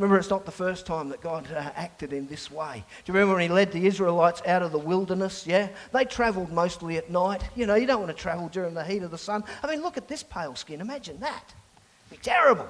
Remember, 0.00 0.16
it's 0.16 0.30
not 0.30 0.46
the 0.46 0.50
first 0.50 0.86
time 0.86 1.10
that 1.10 1.20
God 1.20 1.46
uh, 1.52 1.72
acted 1.76 2.14
in 2.14 2.26
this 2.26 2.50
way. 2.50 2.82
Do 3.04 3.12
you 3.12 3.14
remember 3.18 3.34
when 3.34 3.42
He 3.42 3.48
led 3.48 3.70
the 3.70 3.86
Israelites 3.86 4.40
out 4.46 4.62
of 4.62 4.72
the 4.72 4.78
wilderness? 4.78 5.46
Yeah? 5.46 5.68
They 5.92 6.06
travelled 6.06 6.50
mostly 6.50 6.96
at 6.96 7.10
night. 7.10 7.42
You 7.54 7.66
know, 7.66 7.74
you 7.74 7.84
don't 7.84 8.00
want 8.00 8.16
to 8.16 8.16
travel 8.16 8.48
during 8.48 8.72
the 8.72 8.82
heat 8.82 9.02
of 9.02 9.10
the 9.10 9.18
sun. 9.18 9.44
I 9.62 9.66
mean, 9.66 9.82
look 9.82 9.98
at 9.98 10.08
this 10.08 10.22
pale 10.22 10.54
skin. 10.54 10.80
Imagine 10.80 11.20
that. 11.20 11.52
It'd 12.10 12.18
be 12.18 12.24
terrible. 12.24 12.66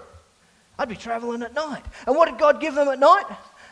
I'd 0.77 0.89
be 0.89 0.97
travelling 0.97 1.45
at 1.45 1.55
night. 1.55 1.85
And 2.05 2.17
what 2.17 2.29
did 2.29 2.37
God 2.37 2.61
give 2.61 2.75
them 2.75 2.89
at 2.89 2.99
night? 2.99 3.27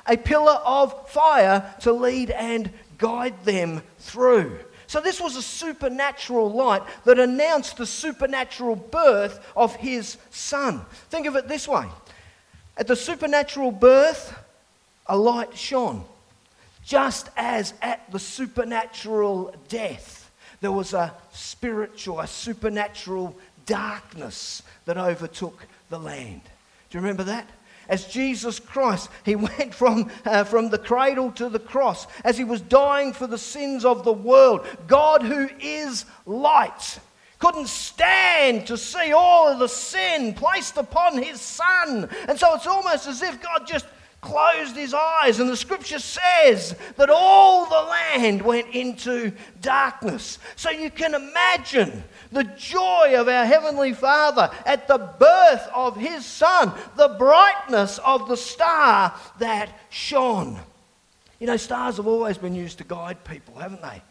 A 0.06 0.16
pillar 0.16 0.60
of 0.64 1.10
fire 1.10 1.74
to 1.80 1.92
lead 1.92 2.30
and 2.30 2.70
guide 2.96 3.44
them 3.44 3.82
through. 3.98 4.56
So, 4.86 5.00
this 5.00 5.20
was 5.20 5.34
a 5.34 5.42
supernatural 5.42 6.52
light 6.52 6.82
that 7.04 7.18
announced 7.18 7.76
the 7.76 7.86
supernatural 7.86 8.76
birth 8.76 9.44
of 9.56 9.74
his 9.74 10.16
son. 10.30 10.82
Think 11.10 11.26
of 11.26 11.34
it 11.34 11.48
this 11.48 11.66
way 11.66 11.86
at 12.78 12.86
the 12.86 12.96
supernatural 12.96 13.72
birth, 13.72 14.38
a 15.06 15.16
light 15.16 15.56
shone. 15.56 16.04
Just 16.84 17.28
as 17.36 17.74
at 17.82 18.10
the 18.10 18.18
supernatural 18.18 19.54
death, 19.68 20.30
there 20.60 20.72
was 20.72 20.94
a 20.94 21.12
spiritual, 21.32 22.20
a 22.20 22.26
supernatural 22.26 23.36
darkness 23.66 24.62
that 24.86 24.96
overtook 24.96 25.66
the 25.90 25.98
land. 25.98 26.40
Do 26.88 26.96
you 26.96 27.02
remember 27.02 27.24
that? 27.24 27.46
As 27.88 28.06
Jesus 28.06 28.60
Christ, 28.60 29.10
he 29.24 29.36
went 29.36 29.74
from, 29.74 30.10
uh, 30.24 30.44
from 30.44 30.70
the 30.70 30.78
cradle 30.78 31.32
to 31.32 31.48
the 31.48 31.58
cross, 31.58 32.06
as 32.24 32.38
he 32.38 32.44
was 32.44 32.60
dying 32.60 33.12
for 33.12 33.26
the 33.26 33.38
sins 33.38 33.84
of 33.84 34.04
the 34.04 34.12
world. 34.12 34.66
God, 34.86 35.22
who 35.22 35.50
is 35.60 36.04
light, 36.26 37.00
couldn't 37.38 37.68
stand 37.68 38.66
to 38.66 38.76
see 38.76 39.12
all 39.12 39.48
of 39.48 39.58
the 39.58 39.68
sin 39.68 40.34
placed 40.34 40.76
upon 40.76 41.22
his 41.22 41.40
son. 41.40 42.08
And 42.28 42.38
so 42.38 42.54
it's 42.54 42.66
almost 42.66 43.06
as 43.06 43.22
if 43.22 43.40
God 43.40 43.66
just 43.66 43.86
closed 44.20 44.74
his 44.74 44.94
eyes. 44.94 45.38
And 45.38 45.48
the 45.48 45.56
scripture 45.56 46.00
says 46.00 46.74
that 46.96 47.10
all 47.10 47.66
the 47.66 47.88
land 47.88 48.42
went 48.42 48.74
into 48.74 49.32
darkness. 49.60 50.38
So 50.56 50.70
you 50.70 50.90
can 50.90 51.14
imagine 51.14 52.02
the 52.32 52.44
joy 52.44 53.14
of 53.16 53.28
our 53.28 53.46
Heavenly 53.46 53.92
Father 53.92 54.50
at 54.66 54.88
the 54.88 54.98
birth 54.98 55.68
of 55.72 55.96
his 55.96 56.26
son, 56.26 56.72
the 56.96 57.14
brightness 57.18 57.98
of 57.98 58.28
the 58.28 58.36
star 58.36 59.14
that 59.38 59.68
shone. 59.90 60.58
You 61.38 61.46
know, 61.46 61.56
stars 61.56 61.98
have 61.98 62.08
always 62.08 62.36
been 62.36 62.56
used 62.56 62.78
to 62.78 62.84
guide 62.84 63.22
people, 63.24 63.54
haven't 63.54 63.82
they? 63.82 64.02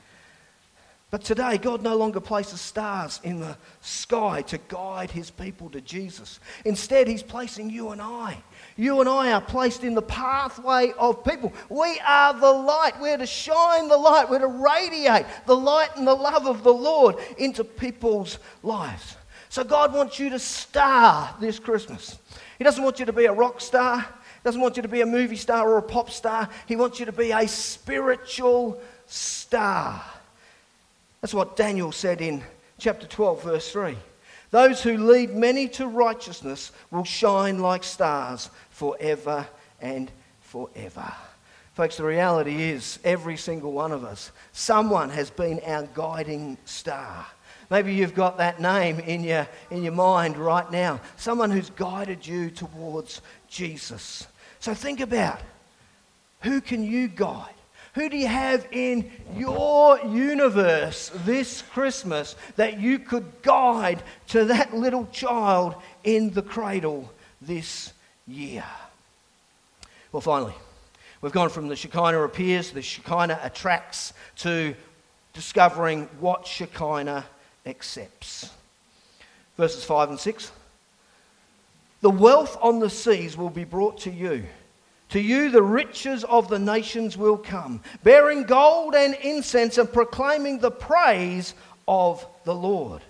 But 1.10 1.24
today, 1.24 1.58
God 1.58 1.84
no 1.84 1.96
longer 1.96 2.20
places 2.20 2.60
stars 2.60 3.22
in 3.24 3.40
the 3.40 3.58
sky 3.80 4.42
to 4.44 4.58
guide 4.68 5.10
his 5.10 5.32
people 5.32 5.70
to 5.70 5.80
Jesus. 5.80 6.42
Instead, 6.66 7.08
he's 7.08 7.24
placing 7.24 7.70
you 7.70 7.92
and 7.92 8.02
I. 8.02 8.44
You 8.76 9.00
and 9.00 9.08
I 9.08 9.32
are 9.32 9.40
placed 9.40 9.86
in 9.86 9.96
the 9.96 10.02
pathway 10.02 10.92
of 11.00 11.24
people. 11.24 11.54
We 11.70 11.98
are 12.06 12.34
the 12.38 12.52
light. 12.52 13.00
We're 13.00 13.18
to 13.18 13.26
shine 13.26 13.88
the 13.88 13.96
light. 13.96 14.30
We're 14.30 14.40
to 14.40 14.48
radiate 14.48 15.26
the 15.46 15.56
light 15.56 15.96
and 15.96 16.06
the 16.06 16.14
love 16.14 16.46
of 16.46 16.64
the 16.64 16.74
Lord 16.74 17.16
into 17.38 17.64
people's 17.64 18.40
lives. 18.62 19.16
So, 19.48 19.64
God 19.64 19.94
wants 19.94 20.20
you 20.20 20.30
to 20.32 20.40
star 20.40 21.34
this 21.40 21.58
Christmas. 21.58 22.20
He 22.58 22.66
doesn't 22.66 22.84
want 22.84 23.00
you 23.00 23.06
to 23.06 23.14
be 23.14 23.26
a 23.26 23.34
rock 23.34 23.62
star, 23.62 24.02
He 24.02 24.44
doesn't 24.44 24.60
want 24.60 24.76
you 24.76 24.82
to 24.82 24.90
be 24.90 25.00
a 25.00 25.06
movie 25.06 25.38
star 25.38 25.70
or 25.70 25.78
a 25.78 25.84
pop 25.84 26.10
star. 26.10 26.50
He 26.66 26.76
wants 26.76 27.00
you 27.00 27.06
to 27.06 27.14
be 27.14 27.32
a 27.32 27.48
spiritual 27.48 28.82
star. 29.06 30.04
That's 31.22 31.34
what 31.34 31.56
Daniel 31.56 31.92
said 31.92 32.22
in 32.22 32.44
chapter 32.78 33.08
12, 33.08 33.44
verse 33.44 33.72
3. 33.72 33.98
Those 34.50 34.82
who 34.82 34.98
lead 34.98 35.36
many 35.36 35.68
to 35.70 35.88
righteousness 35.88 36.72
will 36.92 37.04
shine 37.04 37.60
like 37.60 37.84
stars 37.84 38.50
forever 38.70 39.48
and 39.82 40.10
forever. 40.42 41.14
Folks, 41.74 41.98
the 41.98 42.04
reality 42.04 42.64
is 42.72 42.98
every 43.04 43.38
single 43.38 43.72
one 43.72 43.92
of 43.92 44.04
us, 44.04 44.32
someone 44.52 45.10
has 45.10 45.30
been 45.30 45.60
our 45.66 45.88
guiding 45.94 46.58
star. 46.66 47.26
Maybe 47.70 47.94
you've 47.94 48.16
got 48.16 48.38
that 48.38 48.62
name 48.62 49.00
in 49.00 49.24
your, 49.24 49.48
in 49.70 49.84
your 49.84 49.94
mind 49.94 50.38
right 50.38 50.72
now. 50.72 51.02
Someone 51.18 51.52
who's 51.52 51.70
guided 51.72 52.26
you 52.26 52.50
towards 52.50 53.22
Jesus. 53.50 54.26
So 54.60 54.74
think 54.74 55.02
about 55.02 55.40
who 56.42 56.62
can 56.62 56.84
you 56.84 57.10
guide? 57.10 57.54
Who 57.98 58.10
do 58.10 58.18
you 58.18 58.28
have 58.28 58.68
in 58.72 59.10
your 59.36 60.00
universe 60.02 61.12
this 61.26 61.64
Christmas 61.64 62.36
that 62.56 62.80
you 62.80 63.00
could 63.00 63.26
guide 63.42 64.04
to 64.28 64.46
that 64.46 64.72
little 64.72 65.08
child 65.08 65.74
in 66.04 66.30
the 66.30 66.44
cradle 66.44 67.12
this 67.42 67.92
year? 68.28 68.64
Well, 70.12 70.22
finally, 70.22 70.54
we've 71.22 71.32
gone 71.32 71.50
from 71.50 71.70
the 71.70 71.76
Shekinah 71.76 72.22
appears, 72.22 72.70
the 72.70 72.84
Shekinah 72.84 73.40
attracts, 73.42 74.14
to 74.38 74.76
discovering 75.34 76.04
what 76.20 76.46
Shekinah 76.46 77.26
accepts. 77.66 78.52
Verses 79.58 79.84
5 79.84 80.12
and 80.12 80.20
6. 80.20 80.52
The 82.02 82.12
wealth 82.12 82.60
on 82.62 82.78
the 82.78 82.92
seas 82.92 83.36
will 83.36 83.50
be 83.50 83.64
brought 83.64 84.02
to 84.02 84.12
you 84.12 84.46
to 85.10 85.20
you, 85.20 85.50
the 85.50 85.62
riches 85.62 86.24
of 86.26 86.50
the 86.50 86.60
nations 86.60 87.18
will 87.18 87.38
come, 87.38 87.82
bearing 88.04 88.44
gold 88.44 88.96
and 88.96 89.14
incense 89.16 89.78
and 89.78 89.92
proclaiming 89.92 90.60
the 90.60 90.72
praise 90.72 91.54
of 91.88 92.26
the 92.44 92.56
Lord. 92.56 93.02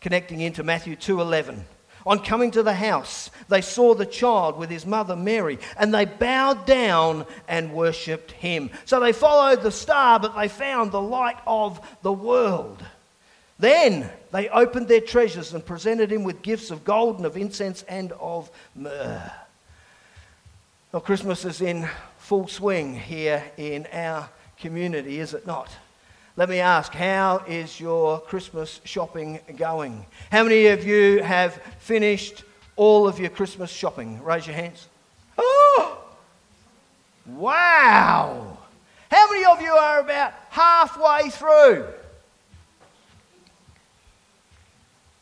Connecting 0.00 0.40
into 0.40 0.62
Matthew 0.62 0.96
2:11. 0.96 1.64
On 2.04 2.18
coming 2.18 2.50
to 2.50 2.64
the 2.64 2.74
house, 2.74 3.30
they 3.48 3.60
saw 3.60 3.94
the 3.94 4.06
child 4.06 4.56
with 4.56 4.70
his 4.70 4.84
mother 4.84 5.14
Mary, 5.14 5.58
and 5.76 5.94
they 5.94 6.04
bowed 6.04 6.66
down 6.66 7.26
and 7.46 7.72
worshipped 7.72 8.32
him. 8.32 8.70
So 8.84 8.98
they 8.98 9.12
followed 9.12 9.62
the 9.62 9.70
star, 9.70 10.18
but 10.18 10.34
they 10.36 10.48
found 10.48 10.90
the 10.90 11.00
light 11.00 11.38
of 11.46 11.80
the 12.02 12.12
world. 12.12 12.84
Then 13.60 14.10
they 14.32 14.48
opened 14.48 14.88
their 14.88 15.00
treasures 15.00 15.54
and 15.54 15.64
presented 15.64 16.10
him 16.10 16.24
with 16.24 16.42
gifts 16.42 16.72
of 16.72 16.82
gold 16.82 17.18
and 17.18 17.26
of 17.26 17.36
incense 17.36 17.84
and 17.88 18.10
of 18.12 18.50
myrrh. 18.74 19.32
Well, 20.92 21.00
Christmas 21.00 21.46
is 21.46 21.62
in 21.62 21.88
full 22.18 22.46
swing 22.48 22.94
here 22.94 23.42
in 23.56 23.86
our 23.94 24.28
community, 24.58 25.20
is 25.20 25.32
it 25.32 25.46
not? 25.46 25.70
Let 26.36 26.50
me 26.50 26.60
ask, 26.60 26.92
how 26.92 27.38
is 27.48 27.80
your 27.80 28.20
Christmas 28.20 28.78
shopping 28.84 29.40
going? 29.56 30.04
How 30.30 30.42
many 30.42 30.66
of 30.66 30.84
you 30.84 31.22
have 31.22 31.54
finished 31.78 32.44
all 32.76 33.08
of 33.08 33.18
your 33.18 33.30
Christmas 33.30 33.70
shopping? 33.70 34.22
Raise 34.22 34.46
your 34.46 34.54
hands. 34.54 34.86
Oh! 35.38 35.98
Wow! 37.24 38.58
How 39.10 39.30
many 39.30 39.46
of 39.46 39.62
you 39.62 39.72
are 39.72 40.00
about 40.00 40.34
halfway 40.50 41.30
through? 41.30 41.86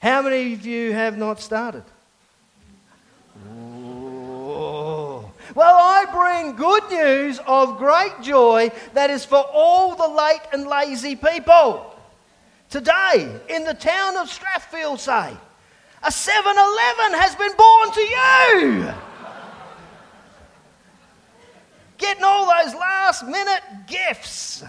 How 0.02 0.20
many 0.20 0.52
of 0.52 0.66
you 0.66 0.94
have 0.94 1.16
not 1.16 1.38
started? 1.38 1.84
Well, 5.54 5.78
Bring 6.40 6.56
good 6.56 6.90
news 6.90 7.38
of 7.46 7.76
great 7.76 8.14
joy 8.22 8.70
that 8.94 9.10
is 9.10 9.26
for 9.26 9.44
all 9.52 9.94
the 9.94 10.08
late 10.08 10.40
and 10.54 10.66
lazy 10.66 11.14
people. 11.14 11.94
Today, 12.70 13.40
in 13.50 13.64
the 13.64 13.74
town 13.74 14.16
of 14.16 14.26
Strathfield, 14.28 15.00
say, 15.00 15.36
a 16.02 16.10
7 16.10 16.50
Eleven 16.50 17.20
has 17.20 17.34
been 17.34 17.52
born 17.58 17.92
to 17.92 18.00
you. 18.00 18.94
Getting 21.98 22.24
all 22.24 22.46
those 22.46 22.74
last 22.74 23.26
minute 23.26 23.62
gifts. 23.86 24.64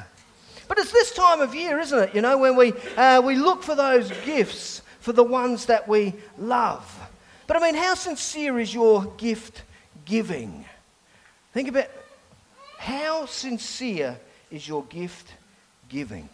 But 0.67 0.77
it's 0.77 0.91
this 0.91 1.13
time 1.13 1.39
of 1.39 1.55
year, 1.55 1.79
isn't 1.79 1.99
it? 1.99 2.13
You 2.13 2.21
know, 2.21 2.37
when 2.37 2.57
we, 2.57 2.73
uh, 2.97 3.21
we 3.21 3.35
look 3.35 3.63
for 3.63 3.75
those 3.75 4.11
gifts 4.25 4.81
for 4.99 5.13
the 5.13 5.23
ones 5.23 5.67
that 5.67 5.87
we 5.87 6.15
love. 6.37 6.99
But 7.47 7.55
I 7.55 7.61
mean, 7.61 7.75
how 7.75 7.93
sincere 7.93 8.59
is 8.59 8.73
your 8.73 9.05
gift 9.17 9.63
giving? 10.03 10.65
Think 11.53 11.67
about 11.67 11.87
how 12.77 13.25
sincere 13.25 14.17
is 14.49 14.67
your 14.67 14.83
gift 14.85 15.33
giving? 15.89 16.29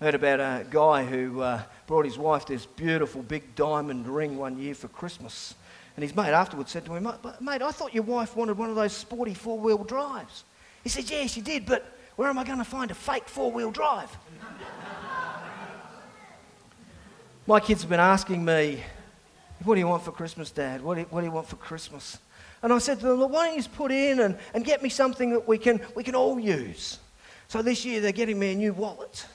I 0.00 0.04
heard 0.04 0.14
about 0.14 0.40
a 0.40 0.66
guy 0.68 1.04
who 1.04 1.42
uh, 1.42 1.62
brought 1.86 2.06
his 2.06 2.18
wife 2.18 2.46
this 2.46 2.66
beautiful 2.66 3.22
big 3.22 3.54
diamond 3.54 4.08
ring 4.08 4.36
one 4.36 4.58
year 4.58 4.74
for 4.74 4.88
Christmas. 4.88 5.54
And 5.96 6.02
his 6.02 6.16
mate 6.16 6.30
afterwards 6.30 6.70
said 6.70 6.84
to 6.86 6.94
him, 6.94 7.04
Mate, 7.40 7.62
I 7.62 7.70
thought 7.70 7.94
your 7.94 8.02
wife 8.02 8.34
wanted 8.34 8.56
one 8.56 8.70
of 8.70 8.76
those 8.76 8.92
sporty 8.92 9.34
four 9.34 9.58
wheel 9.58 9.84
drives. 9.84 10.44
He 10.82 10.88
said, 10.88 11.08
Yeah, 11.08 11.26
she 11.26 11.40
did, 11.40 11.66
but 11.66 11.86
where 12.16 12.28
am 12.28 12.38
I 12.38 12.44
going 12.44 12.58
to 12.58 12.64
find 12.64 12.90
a 12.90 12.94
fake 12.94 13.28
four 13.28 13.52
wheel 13.52 13.70
drive? 13.70 14.10
My 17.46 17.60
kids 17.60 17.82
have 17.82 17.90
been 17.90 18.00
asking 18.00 18.44
me, 18.44 18.82
What 19.64 19.74
do 19.74 19.80
you 19.80 19.88
want 19.88 20.02
for 20.02 20.12
Christmas, 20.12 20.50
Dad? 20.50 20.82
What 20.82 20.94
do 20.94 21.00
you, 21.00 21.06
what 21.10 21.20
do 21.20 21.26
you 21.26 21.32
want 21.32 21.46
for 21.46 21.56
Christmas? 21.56 22.18
And 22.62 22.72
I 22.72 22.78
said 22.78 23.00
to 23.00 23.06
them, 23.06 23.20
why 23.20 23.46
don't 23.46 23.54
you 23.54 23.60
just 23.60 23.74
put 23.74 23.90
in 23.90 24.20
and, 24.20 24.36
and 24.52 24.64
get 24.64 24.82
me 24.82 24.88
something 24.88 25.30
that 25.30 25.48
we 25.48 25.56
can, 25.56 25.80
we 25.94 26.04
can 26.04 26.14
all 26.14 26.38
use? 26.38 26.98
So 27.48 27.62
this 27.62 27.84
year 27.84 28.00
they're 28.00 28.12
getting 28.12 28.38
me 28.38 28.52
a 28.52 28.54
new 28.54 28.72
wallet. 28.72 29.26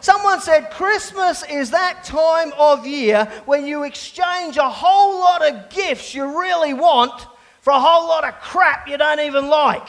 Someone 0.00 0.40
said 0.40 0.72
Christmas 0.72 1.44
is 1.48 1.70
that 1.70 2.02
time 2.02 2.52
of 2.58 2.84
year 2.84 3.26
when 3.46 3.66
you 3.66 3.84
exchange 3.84 4.56
a 4.56 4.68
whole 4.68 5.20
lot 5.20 5.48
of 5.48 5.70
gifts 5.70 6.12
you 6.12 6.40
really 6.40 6.74
want 6.74 7.28
for 7.60 7.72
a 7.72 7.78
whole 7.78 8.08
lot 8.08 8.24
of 8.24 8.34
crap 8.40 8.88
you 8.88 8.96
don't 8.96 9.20
even 9.20 9.46
like. 9.46 9.86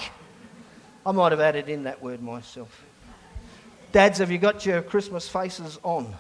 I 1.04 1.12
might 1.12 1.32
have 1.32 1.42
added 1.42 1.68
in 1.68 1.86
that 1.86 2.04
word 2.04 2.22
myself. 2.22 2.84
Dads, 3.92 4.20
have 4.20 4.30
you 4.30 4.38
got 4.38 4.64
your 4.68 4.84
Christmas 4.84 5.28
faces 5.28 5.80
on? 5.82 6.14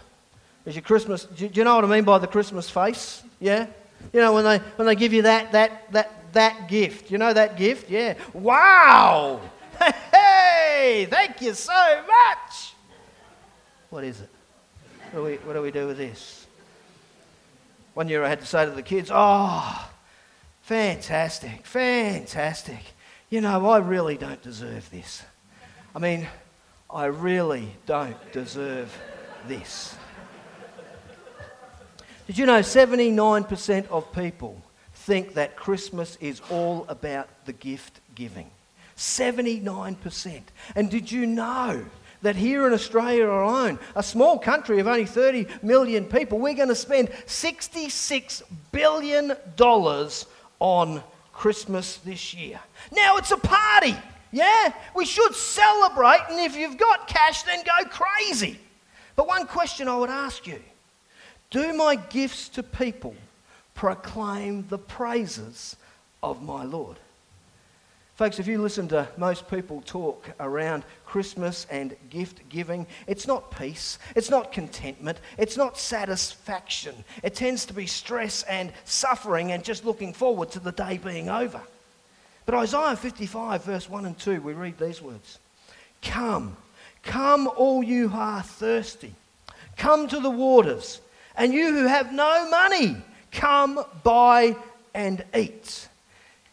Is 0.65 0.75
your 0.75 0.83
Christmas, 0.83 1.25
do 1.25 1.49
you 1.51 1.63
know 1.63 1.75
what 1.75 1.83
I 1.83 1.87
mean 1.87 2.03
by 2.03 2.19
the 2.19 2.27
Christmas 2.27 2.69
face? 2.69 3.23
Yeah? 3.39 3.67
You 4.13 4.21
know, 4.21 4.33
when 4.33 4.43
they, 4.43 4.57
when 4.77 4.85
they 4.85 4.95
give 4.95 5.13
you 5.13 5.23
that, 5.23 5.51
that, 5.51 5.91
that, 5.91 6.33
that 6.33 6.69
gift. 6.69 7.11
You 7.11 7.17
know 7.17 7.33
that 7.33 7.57
gift? 7.57 7.89
Yeah. 7.89 8.15
Wow! 8.33 9.41
Hey, 10.75 11.07
thank 11.09 11.41
you 11.41 11.53
so 11.53 12.03
much! 12.05 12.73
What 13.89 14.03
is 14.03 14.19
it? 14.19 14.29
What 15.11 15.19
do 15.19 15.23
we, 15.23 15.35
what 15.37 15.53
do, 15.53 15.61
we 15.61 15.71
do 15.71 15.87
with 15.87 15.97
this? 15.97 16.45
One 17.93 18.09
year 18.09 18.23
I 18.23 18.27
had 18.27 18.39
to 18.41 18.45
say 18.45 18.65
to 18.65 18.71
the 18.71 18.81
kids, 18.81 19.09
oh, 19.13 19.89
fantastic, 20.61 21.65
fantastic. 21.65 22.81
You 23.29 23.41
know, 23.41 23.69
I 23.69 23.77
really 23.77 24.17
don't 24.17 24.41
deserve 24.41 24.89
this. 24.89 25.23
I 25.95 25.99
mean, 25.99 26.27
I 26.89 27.05
really 27.05 27.75
don't 27.85 28.31
deserve 28.31 28.95
this. 29.47 29.95
Did 32.25 32.37
you 32.37 32.45
know 32.45 32.61
79% 32.61 33.87
of 33.89 34.13
people 34.13 34.61
think 34.93 35.33
that 35.33 35.57
Christmas 35.57 36.17
is 36.21 36.41
all 36.49 36.85
about 36.87 37.27
the 37.45 37.51
gift 37.51 37.99
giving? 38.15 38.49
79%. 38.95 40.41
And 40.75 40.89
did 40.89 41.11
you 41.11 41.25
know 41.25 41.83
that 42.21 42.37
here 42.37 42.65
in 42.65 42.71
Australia 42.71 43.27
alone, 43.27 43.77
a 43.93 44.01
small 44.01 44.39
country 44.39 44.79
of 44.79 44.87
only 44.87 45.05
30 45.05 45.47
million 45.61 46.05
people, 46.05 46.39
we're 46.39 46.53
going 46.53 46.69
to 46.69 46.75
spend 46.75 47.09
$66 47.09 48.41
billion 48.71 49.33
on 50.59 51.03
Christmas 51.33 51.97
this 51.97 52.33
year? 52.33 52.57
Now 52.93 53.17
it's 53.17 53.31
a 53.31 53.37
party. 53.37 53.97
Yeah? 54.31 54.71
We 54.95 55.03
should 55.03 55.35
celebrate, 55.35 56.21
and 56.29 56.39
if 56.39 56.55
you've 56.55 56.77
got 56.77 57.09
cash, 57.09 57.43
then 57.43 57.63
go 57.65 57.89
crazy. 57.89 58.57
But 59.17 59.27
one 59.27 59.45
question 59.45 59.89
I 59.89 59.97
would 59.97 60.09
ask 60.09 60.47
you 60.47 60.61
do 61.53 61.71
my 61.71 61.95
gifts 61.95 62.49
to 62.49 62.63
people 62.63 63.15
proclaim 63.75 64.65
the 64.67 64.77
praises 64.77 65.77
of 66.21 66.41
my 66.41 66.63
Lord? 66.63 66.97
Folks, 68.15 68.39
if 68.39 68.47
you 68.47 68.61
listen 68.61 68.87
to 68.89 69.07
most 69.17 69.49
people 69.49 69.81
talk 69.85 70.29
around 70.39 70.83
Christmas 71.05 71.65
and 71.69 71.95
gift 72.09 72.47
giving, 72.49 72.85
it's 73.07 73.27
not 73.27 73.55
peace, 73.57 73.99
it's 74.15 74.29
not 74.29 74.51
contentment, 74.51 75.19
it's 75.37 75.55
not 75.55 75.77
satisfaction. 75.77 76.95
It 77.23 77.35
tends 77.35 77.65
to 77.67 77.73
be 77.73 77.85
stress 77.85 78.43
and 78.43 78.71
suffering 78.85 79.51
and 79.51 79.63
just 79.63 79.85
looking 79.85 80.13
forward 80.13 80.51
to 80.51 80.59
the 80.59 80.71
day 80.71 80.97
being 80.97 81.29
over. 81.29 81.61
But 82.45 82.55
Isaiah 82.55 82.95
55, 82.95 83.63
verse 83.63 83.89
1 83.89 84.05
and 84.05 84.17
2, 84.17 84.41
we 84.41 84.53
read 84.53 84.77
these 84.79 85.01
words 85.01 85.37
Come, 86.01 86.57
come, 87.03 87.47
all 87.47 87.83
you 87.83 88.09
who 88.09 88.17
are 88.17 88.43
thirsty, 88.43 89.13
come 89.77 90.07
to 90.07 90.19
the 90.19 90.31
waters, 90.31 90.99
and 91.35 91.53
you 91.53 91.71
who 91.71 91.85
have 91.85 92.13
no 92.13 92.49
money, 92.49 92.97
come 93.31 93.83
buy 94.03 94.55
and 94.93 95.23
eat. 95.35 95.87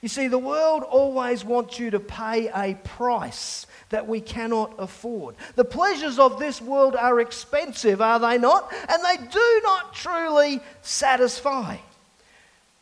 You 0.01 0.09
see, 0.09 0.29
the 0.29 0.39
world 0.39 0.83
always 0.83 1.45
wants 1.45 1.79
you 1.79 1.91
to 1.91 2.01
pay 2.01 2.49
a 2.49 2.75
price 2.85 3.67
that 3.91 4.09
we 4.09 4.21
cannot 4.21 4.75
afford. 4.79 5.35
The 5.57 5.65
pleasures 5.65 6.19
of 6.19 6.39
this 6.39 6.61
world 6.63 6.97
are 6.97 7.21
expensive, 7.21 8.01
are 8.01 8.19
they 8.19 8.39
not? 8.39 8.73
And 8.89 9.05
they 9.05 9.27
do 9.27 9.61
not 9.63 9.93
truly 9.93 10.61
satisfy. 10.81 11.77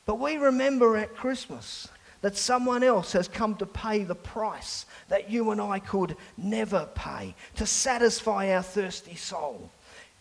But 0.07 0.20
we 0.20 0.36
remember 0.36 0.96
at 0.96 1.16
Christmas 1.16 1.88
that 2.20 2.36
someone 2.36 2.82
else 2.82 3.12
has 3.12 3.28
come 3.28 3.57
to 3.57 3.66
pay 3.66 4.05
the 4.05 4.14
price 4.14 4.86
that 5.09 5.30
you 5.30 5.51
and 5.51 5.61
I 5.61 5.80
could 5.80 6.16
never 6.36 6.88
pay 6.94 7.34
to 7.57 7.66
satisfy 7.66 8.55
our 8.55 8.62
thirsty 8.62 9.16
soul. 9.16 9.70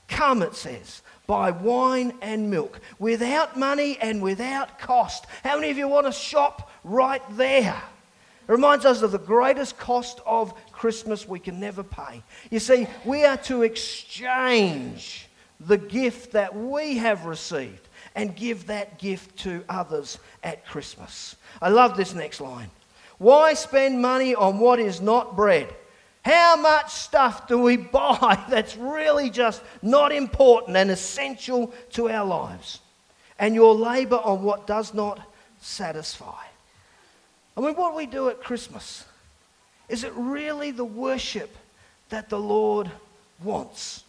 Come, 0.08 0.42
it 0.42 0.56
says, 0.56 1.02
buy 1.28 1.52
wine 1.52 2.14
and 2.22 2.50
milk 2.50 2.80
without 2.98 3.58
money 3.58 3.98
and 4.02 4.22
without 4.22 4.80
cost. 4.80 5.26
How 5.44 5.56
many 5.56 5.70
of 5.70 5.78
you 5.78 5.88
want 5.88 6.08
to 6.08 6.12
shop 6.12 6.72
right 6.84 7.22
there? 7.38 7.82
It 8.48 8.52
reminds 8.52 8.86
us 8.86 9.02
of 9.02 9.12
the 9.12 9.20
greatest 9.20 9.78
cost 9.78 10.22
of 10.26 10.54
Christmas 10.72 11.28
we 11.28 11.40
can 11.40 11.60
never 11.60 11.84
pay. 11.84 12.24
You 12.50 12.60
see, 12.60 12.88
we 13.04 13.26
are 13.26 13.38
to 13.38 13.64
exchange 13.64 15.28
the 15.60 15.78
gift 15.78 16.32
that 16.32 16.56
we 16.56 16.98
have 16.98 17.26
received 17.26 17.90
and 18.16 18.36
give 18.36 18.68
that 18.68 18.98
gift 18.98 19.38
to 19.40 19.64
others 19.68 20.18
at 20.44 20.66
Christmas. 20.66 21.36
I 21.62 21.70
love 21.70 21.98
this 21.98 22.14
next 22.14 22.40
line. 22.40 22.72
Why 23.18 23.54
spend 23.54 24.02
money 24.02 24.34
on 24.34 24.60
what 24.60 24.80
is 24.80 25.02
not 25.02 25.36
bread? 25.36 25.74
How 26.28 26.58
much 26.58 26.92
stuff 26.92 27.48
do 27.48 27.58
we 27.58 27.78
buy 28.02 28.44
that's 28.50 28.76
really 28.76 29.30
just 29.30 29.62
not 29.82 30.12
important 30.12 30.76
and 30.76 30.92
essential 30.92 31.74
to 31.92 32.10
our 32.10 32.26
lives? 32.26 32.82
And 33.40 33.56
your 33.56 33.74
labour 33.74 34.18
on 34.18 34.44
what 34.44 34.68
does 34.68 34.94
not 34.94 35.22
satisfy. 35.62 36.44
I 37.56 37.62
mean, 37.62 37.76
what 37.76 37.96
we 37.96 38.08
do 38.08 38.28
at 38.28 38.44
Christmas, 38.44 39.06
is 39.88 40.04
it 40.04 40.12
really 40.16 40.72
the 40.72 40.84
worship 40.84 41.56
that 42.10 42.28
the 42.28 42.40
Lord 42.40 42.92
wants? 43.42 44.04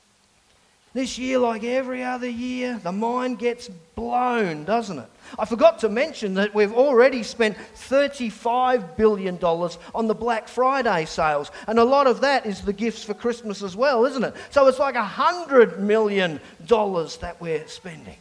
This 0.95 1.19
year, 1.19 1.39
like 1.39 1.65
every 1.65 2.03
other 2.03 2.29
year, 2.29 2.81
the 2.83 2.93
mind 2.93 3.39
gets 3.39 3.69
blown, 3.95 4.65
doesn't 4.65 4.99
it? 4.99 5.09
I 5.39 5.45
forgot 5.45 5.81
to 5.81 5.89
mention 5.89 6.35
that 6.35 6.55
we've 6.55 6.73
already 6.73 7.23
spent 7.23 7.59
$35 7.77 8.97
billion 8.97 9.37
on 9.37 10.07
the 10.07 10.15
Black 10.15 10.49
Friday 10.49 11.05
sales, 11.05 11.51
and 11.67 11.79
a 11.79 11.85
lot 11.85 12.07
of 12.07 12.23
that 12.23 12.47
is 12.47 12.63
the 12.63 12.73
gifts 12.73 13.05
for 13.05 13.13
Christmas 13.13 13.63
as 13.63 13.77
well, 13.77 14.07
isn't 14.07 14.25
it? 14.25 14.35
So 14.51 14.67
it's 14.67 14.79
like 14.79 14.95
$100 14.95 15.79
million 15.79 16.41
that 16.67 17.37
we're 17.39 17.69
spending. 17.69 18.17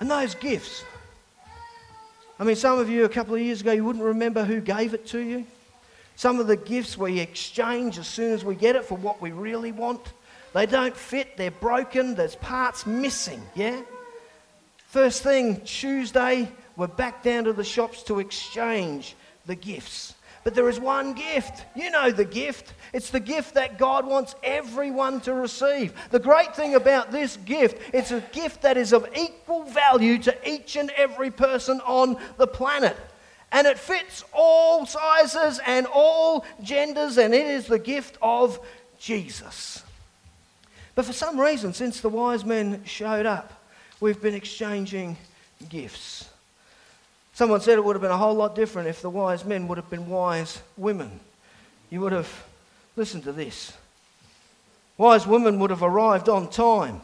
And 0.00 0.10
those 0.10 0.34
gifts, 0.34 0.84
I 2.38 2.44
mean, 2.44 2.56
some 2.56 2.78
of 2.78 2.88
you 2.88 3.04
a 3.04 3.08
couple 3.10 3.34
of 3.34 3.40
years 3.42 3.60
ago, 3.60 3.72
you 3.72 3.84
wouldn't 3.84 4.04
remember 4.04 4.44
who 4.44 4.60
gave 4.60 4.94
it 4.94 5.06
to 5.08 5.18
you. 5.18 5.44
Some 6.16 6.40
of 6.40 6.46
the 6.46 6.56
gifts 6.56 6.96
we 6.96 7.20
exchange 7.20 7.98
as 7.98 8.08
soon 8.08 8.32
as 8.32 8.44
we 8.44 8.54
get 8.54 8.74
it 8.74 8.84
for 8.84 8.96
what 8.96 9.20
we 9.20 9.32
really 9.32 9.72
want. 9.72 10.00
They 10.52 10.66
don't 10.66 10.96
fit, 10.96 11.36
they're 11.36 11.50
broken, 11.50 12.14
there's 12.14 12.36
parts 12.36 12.86
missing, 12.86 13.42
yeah? 13.54 13.80
First 14.88 15.22
thing, 15.22 15.60
Tuesday, 15.62 16.50
we're 16.76 16.86
back 16.86 17.22
down 17.22 17.44
to 17.44 17.52
the 17.52 17.64
shops 17.64 18.02
to 18.04 18.20
exchange 18.20 19.14
the 19.46 19.54
gifts. 19.54 20.14
But 20.44 20.54
there 20.54 20.68
is 20.68 20.80
one 20.80 21.12
gift. 21.12 21.64
You 21.76 21.90
know 21.90 22.10
the 22.10 22.24
gift. 22.24 22.72
It's 22.94 23.10
the 23.10 23.20
gift 23.20 23.54
that 23.54 23.78
God 23.78 24.06
wants 24.06 24.34
everyone 24.42 25.20
to 25.22 25.34
receive. 25.34 25.92
The 26.10 26.18
great 26.18 26.56
thing 26.56 26.74
about 26.74 27.12
this 27.12 27.36
gift, 27.38 27.82
it's 27.92 28.12
a 28.12 28.20
gift 28.32 28.62
that 28.62 28.78
is 28.78 28.94
of 28.94 29.06
equal 29.14 29.64
value 29.64 30.16
to 30.20 30.50
each 30.50 30.76
and 30.76 30.90
every 30.92 31.30
person 31.30 31.82
on 31.82 32.16
the 32.38 32.46
planet. 32.46 32.96
And 33.52 33.66
it 33.66 33.78
fits 33.78 34.24
all 34.32 34.86
sizes 34.86 35.60
and 35.66 35.86
all 35.86 36.46
genders, 36.62 37.18
and 37.18 37.34
it 37.34 37.46
is 37.46 37.66
the 37.66 37.78
gift 37.78 38.16
of 38.22 38.58
Jesus. 38.98 39.82
But 40.98 41.04
for 41.04 41.12
some 41.12 41.38
reason, 41.38 41.72
since 41.74 42.00
the 42.00 42.08
wise 42.08 42.44
men 42.44 42.82
showed 42.84 43.24
up, 43.24 43.52
we've 44.00 44.20
been 44.20 44.34
exchanging 44.34 45.16
gifts. 45.68 46.28
Someone 47.34 47.60
said 47.60 47.78
it 47.78 47.84
would 47.84 47.94
have 47.94 48.02
been 48.02 48.10
a 48.10 48.16
whole 48.16 48.34
lot 48.34 48.56
different 48.56 48.88
if 48.88 49.00
the 49.00 49.08
wise 49.08 49.44
men 49.44 49.68
would 49.68 49.78
have 49.78 49.88
been 49.88 50.08
wise 50.08 50.60
women. 50.76 51.20
You 51.88 52.00
would 52.00 52.10
have 52.10 52.28
listened 52.96 53.22
to 53.22 53.32
this. 53.32 53.74
Wise 54.96 55.24
women 55.24 55.60
would 55.60 55.70
have 55.70 55.84
arrived 55.84 56.28
on 56.28 56.50
time. 56.50 57.00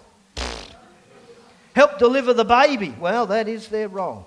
Help 1.77 1.97
deliver 2.01 2.35
the 2.35 2.45
baby. 2.45 2.97
Well, 2.99 3.27
that 3.27 3.47
is 3.47 3.69
their 3.69 3.87
role. 3.87 4.27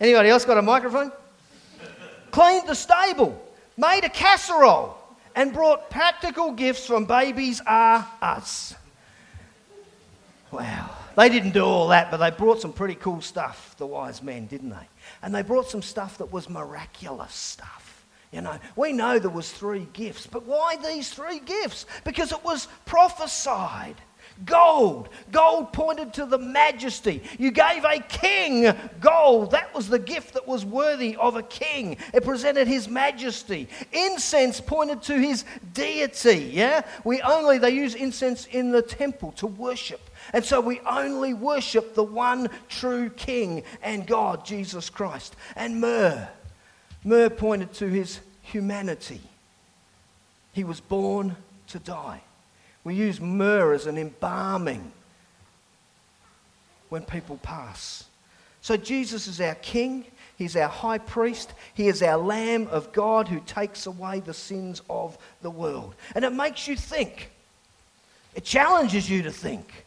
Anybody 0.00 0.30
else 0.30 0.46
got 0.46 0.56
a 0.56 0.62
microphone? 0.62 1.12
Cleaned 2.30 2.66
the 2.66 2.74
stable 2.74 3.43
made 3.76 4.04
a 4.04 4.08
casserole, 4.08 4.96
and 5.34 5.52
brought 5.52 5.90
practical 5.90 6.52
gifts 6.52 6.86
from 6.86 7.06
Babies 7.06 7.60
R 7.66 8.08
Us. 8.22 8.74
Wow. 10.52 10.90
They 11.16 11.28
didn't 11.28 11.52
do 11.52 11.64
all 11.64 11.88
that, 11.88 12.10
but 12.10 12.18
they 12.18 12.30
brought 12.30 12.60
some 12.60 12.72
pretty 12.72 12.94
cool 12.94 13.20
stuff, 13.20 13.74
the 13.78 13.86
wise 13.86 14.22
men, 14.22 14.46
didn't 14.46 14.70
they? 14.70 14.88
And 15.22 15.34
they 15.34 15.42
brought 15.42 15.68
some 15.68 15.82
stuff 15.82 16.18
that 16.18 16.32
was 16.32 16.48
miraculous 16.48 17.34
stuff. 17.34 18.04
You 18.32 18.40
know, 18.40 18.58
we 18.74 18.92
know 18.92 19.18
there 19.20 19.30
was 19.30 19.52
three 19.52 19.86
gifts, 19.92 20.26
but 20.26 20.44
why 20.44 20.76
these 20.76 21.10
three 21.10 21.38
gifts? 21.38 21.86
Because 22.04 22.32
it 22.32 22.44
was 22.44 22.66
prophesied. 22.84 23.94
Gold. 24.44 25.08
Gold 25.30 25.72
pointed 25.72 26.12
to 26.14 26.26
the 26.26 26.38
majesty. 26.38 27.22
You 27.38 27.52
gave 27.52 27.84
a 27.84 28.00
king 28.00 28.74
gold. 29.00 29.52
That 29.52 29.72
was 29.72 29.88
the 29.88 29.98
gift 29.98 30.34
that 30.34 30.46
was 30.46 30.64
worthy 30.64 31.16
of 31.16 31.36
a 31.36 31.42
king. 31.42 31.98
It 32.12 32.24
presented 32.24 32.66
his 32.66 32.88
majesty. 32.88 33.68
Incense 33.92 34.60
pointed 34.60 35.02
to 35.02 35.18
his 35.18 35.44
deity. 35.72 36.50
Yeah? 36.52 36.82
We 37.04 37.22
only, 37.22 37.58
they 37.58 37.70
use 37.70 37.94
incense 37.94 38.46
in 38.46 38.72
the 38.72 38.82
temple 38.82 39.32
to 39.32 39.46
worship. 39.46 40.10
And 40.32 40.44
so 40.44 40.60
we 40.60 40.80
only 40.80 41.32
worship 41.32 41.94
the 41.94 42.02
one 42.02 42.48
true 42.68 43.10
king 43.10 43.62
and 43.82 44.04
God, 44.04 44.44
Jesus 44.44 44.90
Christ. 44.90 45.36
And 45.54 45.80
myrrh. 45.80 46.28
Myrrh 47.04 47.30
pointed 47.30 47.72
to 47.74 47.86
his 47.86 48.18
humanity. 48.42 49.20
He 50.52 50.64
was 50.64 50.80
born 50.80 51.36
to 51.68 51.78
die. 51.78 52.22
We 52.84 52.94
use 52.94 53.20
myrrh 53.20 53.72
as 53.72 53.86
an 53.86 53.98
embalming 53.98 54.92
when 56.90 57.02
people 57.02 57.38
pass. 57.38 58.04
So 58.60 58.76
Jesus 58.76 59.26
is 59.26 59.40
our 59.40 59.54
King. 59.56 60.04
He's 60.36 60.56
our 60.56 60.68
high 60.68 60.98
priest. 60.98 61.52
He 61.74 61.88
is 61.88 62.02
our 62.02 62.16
Lamb 62.16 62.66
of 62.68 62.92
God 62.92 63.28
who 63.28 63.40
takes 63.40 63.86
away 63.86 64.20
the 64.20 64.34
sins 64.34 64.82
of 64.88 65.18
the 65.42 65.50
world. 65.50 65.94
And 66.14 66.24
it 66.24 66.32
makes 66.32 66.68
you 66.68 66.76
think. 66.76 67.30
It 68.34 68.44
challenges 68.44 69.08
you 69.08 69.22
to 69.22 69.30
think. 69.30 69.84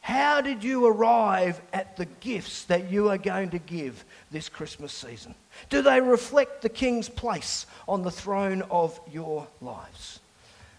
How 0.00 0.40
did 0.40 0.62
you 0.62 0.86
arrive 0.86 1.60
at 1.72 1.96
the 1.96 2.04
gifts 2.04 2.64
that 2.64 2.90
you 2.90 3.10
are 3.10 3.18
going 3.18 3.50
to 3.50 3.58
give 3.58 4.04
this 4.30 4.48
Christmas 4.48 4.92
season? 4.92 5.34
Do 5.68 5.82
they 5.82 6.00
reflect 6.00 6.62
the 6.62 6.68
King's 6.68 7.08
place 7.08 7.66
on 7.88 8.02
the 8.02 8.10
throne 8.10 8.62
of 8.70 9.00
your 9.10 9.48
lives? 9.60 10.20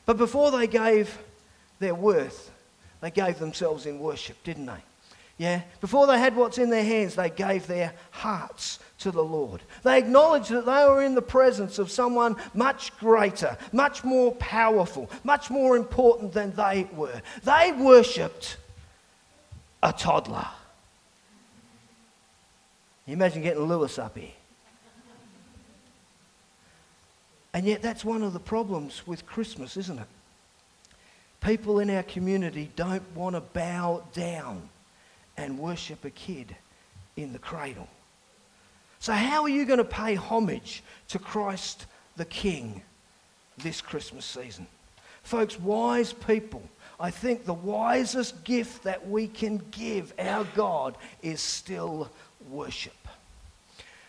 But 0.06 0.18
before 0.18 0.52
they 0.52 0.68
gave 0.68 1.18
their 1.80 1.96
worth, 1.96 2.52
they 3.02 3.12
gave 3.12 3.40
themselves 3.40 3.86
in 3.86 4.00
worship, 4.00 4.44
didn't 4.44 4.66
they? 4.66 4.84
Yeah? 5.38 5.62
Before 5.82 6.08
they 6.08 6.18
had 6.18 6.36
what's 6.36 6.58
in 6.58 6.70
their 6.70 6.84
hands, 6.84 7.16
they 7.16 7.30
gave 7.30 7.68
their 7.68 7.94
hearts 8.12 8.80
to 9.00 9.12
the 9.12 9.24
Lord. 9.24 9.62
They 9.84 10.00
acknowledged 10.00 10.50
that 10.50 10.66
they 10.66 10.86
were 10.86 11.04
in 11.04 11.14
the 11.14 11.22
presence 11.22 11.78
of 11.78 11.92
someone 11.92 12.36
much 12.56 12.98
greater, 12.98 13.56
much 13.72 14.04
more 14.04 14.34
powerful, 14.36 15.10
much 15.24 15.52
more 15.52 15.78
important 15.78 16.34
than 16.34 16.54
they 16.56 16.88
were. 16.94 17.22
They 17.44 17.72
worshipped 17.78 18.58
a 19.84 19.94
toddler. 19.94 20.48
You 23.06 23.14
imagine 23.14 23.44
getting 23.44 23.64
Lewis 23.64 24.00
up 24.00 24.18
here. 24.18 24.32
And 27.54 27.66
yet, 27.66 27.82
that's 27.82 28.04
one 28.04 28.24
of 28.24 28.34
the 28.34 28.40
problems 28.40 29.08
with 29.08 29.26
Christmas, 29.26 29.78
isn't 29.78 30.00
it? 30.00 30.08
People 31.42 31.80
in 31.80 31.90
our 31.90 32.04
community 32.04 32.70
don't 32.76 33.04
want 33.16 33.36
to 33.36 33.42
bow 33.42 34.04
down 34.14 34.70
and 35.38 35.60
worship 35.60 36.04
a 36.04 36.10
kid 36.10 36.56
in 37.16 37.34
the 37.34 37.40
cradle. 37.40 37.88
So, 39.00 39.14
how 39.14 39.44
are 39.44 39.50
you 39.50 39.66
going 39.66 39.78
to 39.78 39.86
pay 39.86 40.16
homage 40.16 40.84
to 41.10 41.20
Christ 41.20 41.86
the 42.16 42.26
King 42.26 42.82
this 43.58 43.82
Christmas 43.82 44.26
season? 44.26 44.68
Folks, 45.24 45.60
wise 45.60 46.14
people, 46.14 46.64
I 47.00 47.12
think 47.12 47.46
the 47.46 47.54
wisest 47.54 48.44
gift 48.44 48.84
that 48.84 49.08
we 49.08 49.28
can 49.28 49.62
give 49.72 50.14
our 50.18 50.46
God 50.56 50.96
is 51.22 51.42
still 51.42 52.10
worship. 52.50 53.07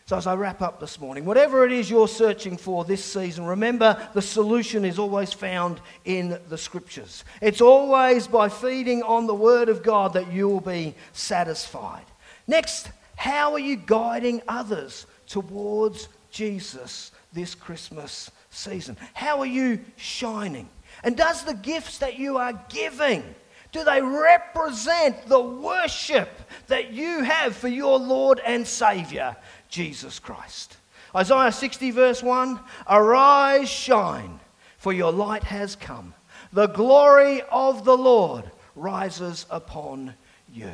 So, 0.08 0.16
as 0.16 0.26
I 0.26 0.36
wrap 0.36 0.62
up 0.62 0.80
this 0.80 0.98
morning, 0.98 1.26
whatever 1.26 1.66
it 1.66 1.70
is 1.70 1.90
you're 1.90 2.08
searching 2.08 2.56
for 2.56 2.82
this 2.82 3.04
season, 3.04 3.44
remember 3.44 4.08
the 4.14 4.22
solution 4.22 4.86
is 4.86 4.98
always 4.98 5.34
found 5.34 5.82
in 6.06 6.40
the 6.48 6.56
scriptures. 6.56 7.24
It's 7.42 7.60
always 7.60 8.26
by 8.26 8.48
feeding 8.48 9.02
on 9.02 9.26
the 9.26 9.34
word 9.34 9.68
of 9.68 9.82
God 9.82 10.14
that 10.14 10.32
you 10.32 10.48
will 10.48 10.62
be 10.62 10.94
satisfied. 11.12 12.06
Next, 12.46 12.90
how 13.16 13.52
are 13.52 13.58
you 13.58 13.76
guiding 13.76 14.40
others 14.48 15.04
towards 15.26 16.08
Jesus 16.30 17.12
this 17.34 17.54
Christmas 17.54 18.30
season? 18.48 18.96
How 19.12 19.40
are 19.40 19.46
you 19.46 19.78
shining? 19.96 20.70
And 21.04 21.18
does 21.18 21.44
the 21.44 21.52
gifts 21.52 21.98
that 21.98 22.18
you 22.18 22.38
are 22.38 22.58
giving 22.70 23.22
do 23.70 23.84
they 23.84 24.00
represent 24.00 25.26
the 25.26 25.40
worship 25.40 26.30
that 26.68 26.92
you 26.92 27.22
have 27.22 27.54
for 27.54 27.68
your 27.68 27.98
Lord 27.98 28.40
and 28.44 28.66
Savior, 28.66 29.36
Jesus 29.68 30.18
Christ? 30.18 30.76
Isaiah 31.14 31.52
60, 31.52 31.90
verse 31.90 32.22
1 32.22 32.60
Arise, 32.88 33.68
shine, 33.68 34.40
for 34.78 34.92
your 34.92 35.12
light 35.12 35.44
has 35.44 35.76
come. 35.76 36.14
The 36.52 36.66
glory 36.66 37.42
of 37.50 37.84
the 37.84 37.96
Lord 37.96 38.44
rises 38.74 39.46
upon 39.50 40.14
you. 40.52 40.72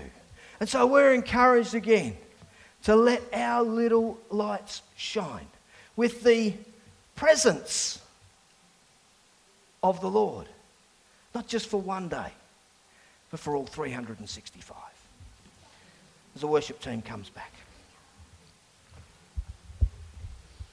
And 0.60 0.68
so 0.68 0.86
we're 0.86 1.14
encouraged 1.14 1.74
again 1.74 2.16
to 2.84 2.94
let 2.94 3.22
our 3.32 3.62
little 3.62 4.18
lights 4.30 4.82
shine 4.96 5.46
with 5.96 6.22
the 6.22 6.54
presence 7.16 8.00
of 9.82 10.00
the 10.00 10.10
Lord, 10.10 10.46
not 11.34 11.46
just 11.48 11.68
for 11.68 11.80
one 11.80 12.08
day 12.08 12.30
but 13.34 13.40
for 13.40 13.56
all 13.56 13.66
365. 13.66 14.76
As 16.36 16.40
the 16.40 16.46
worship 16.46 16.80
team 16.80 17.02
comes 17.02 17.30
back. 17.30 17.50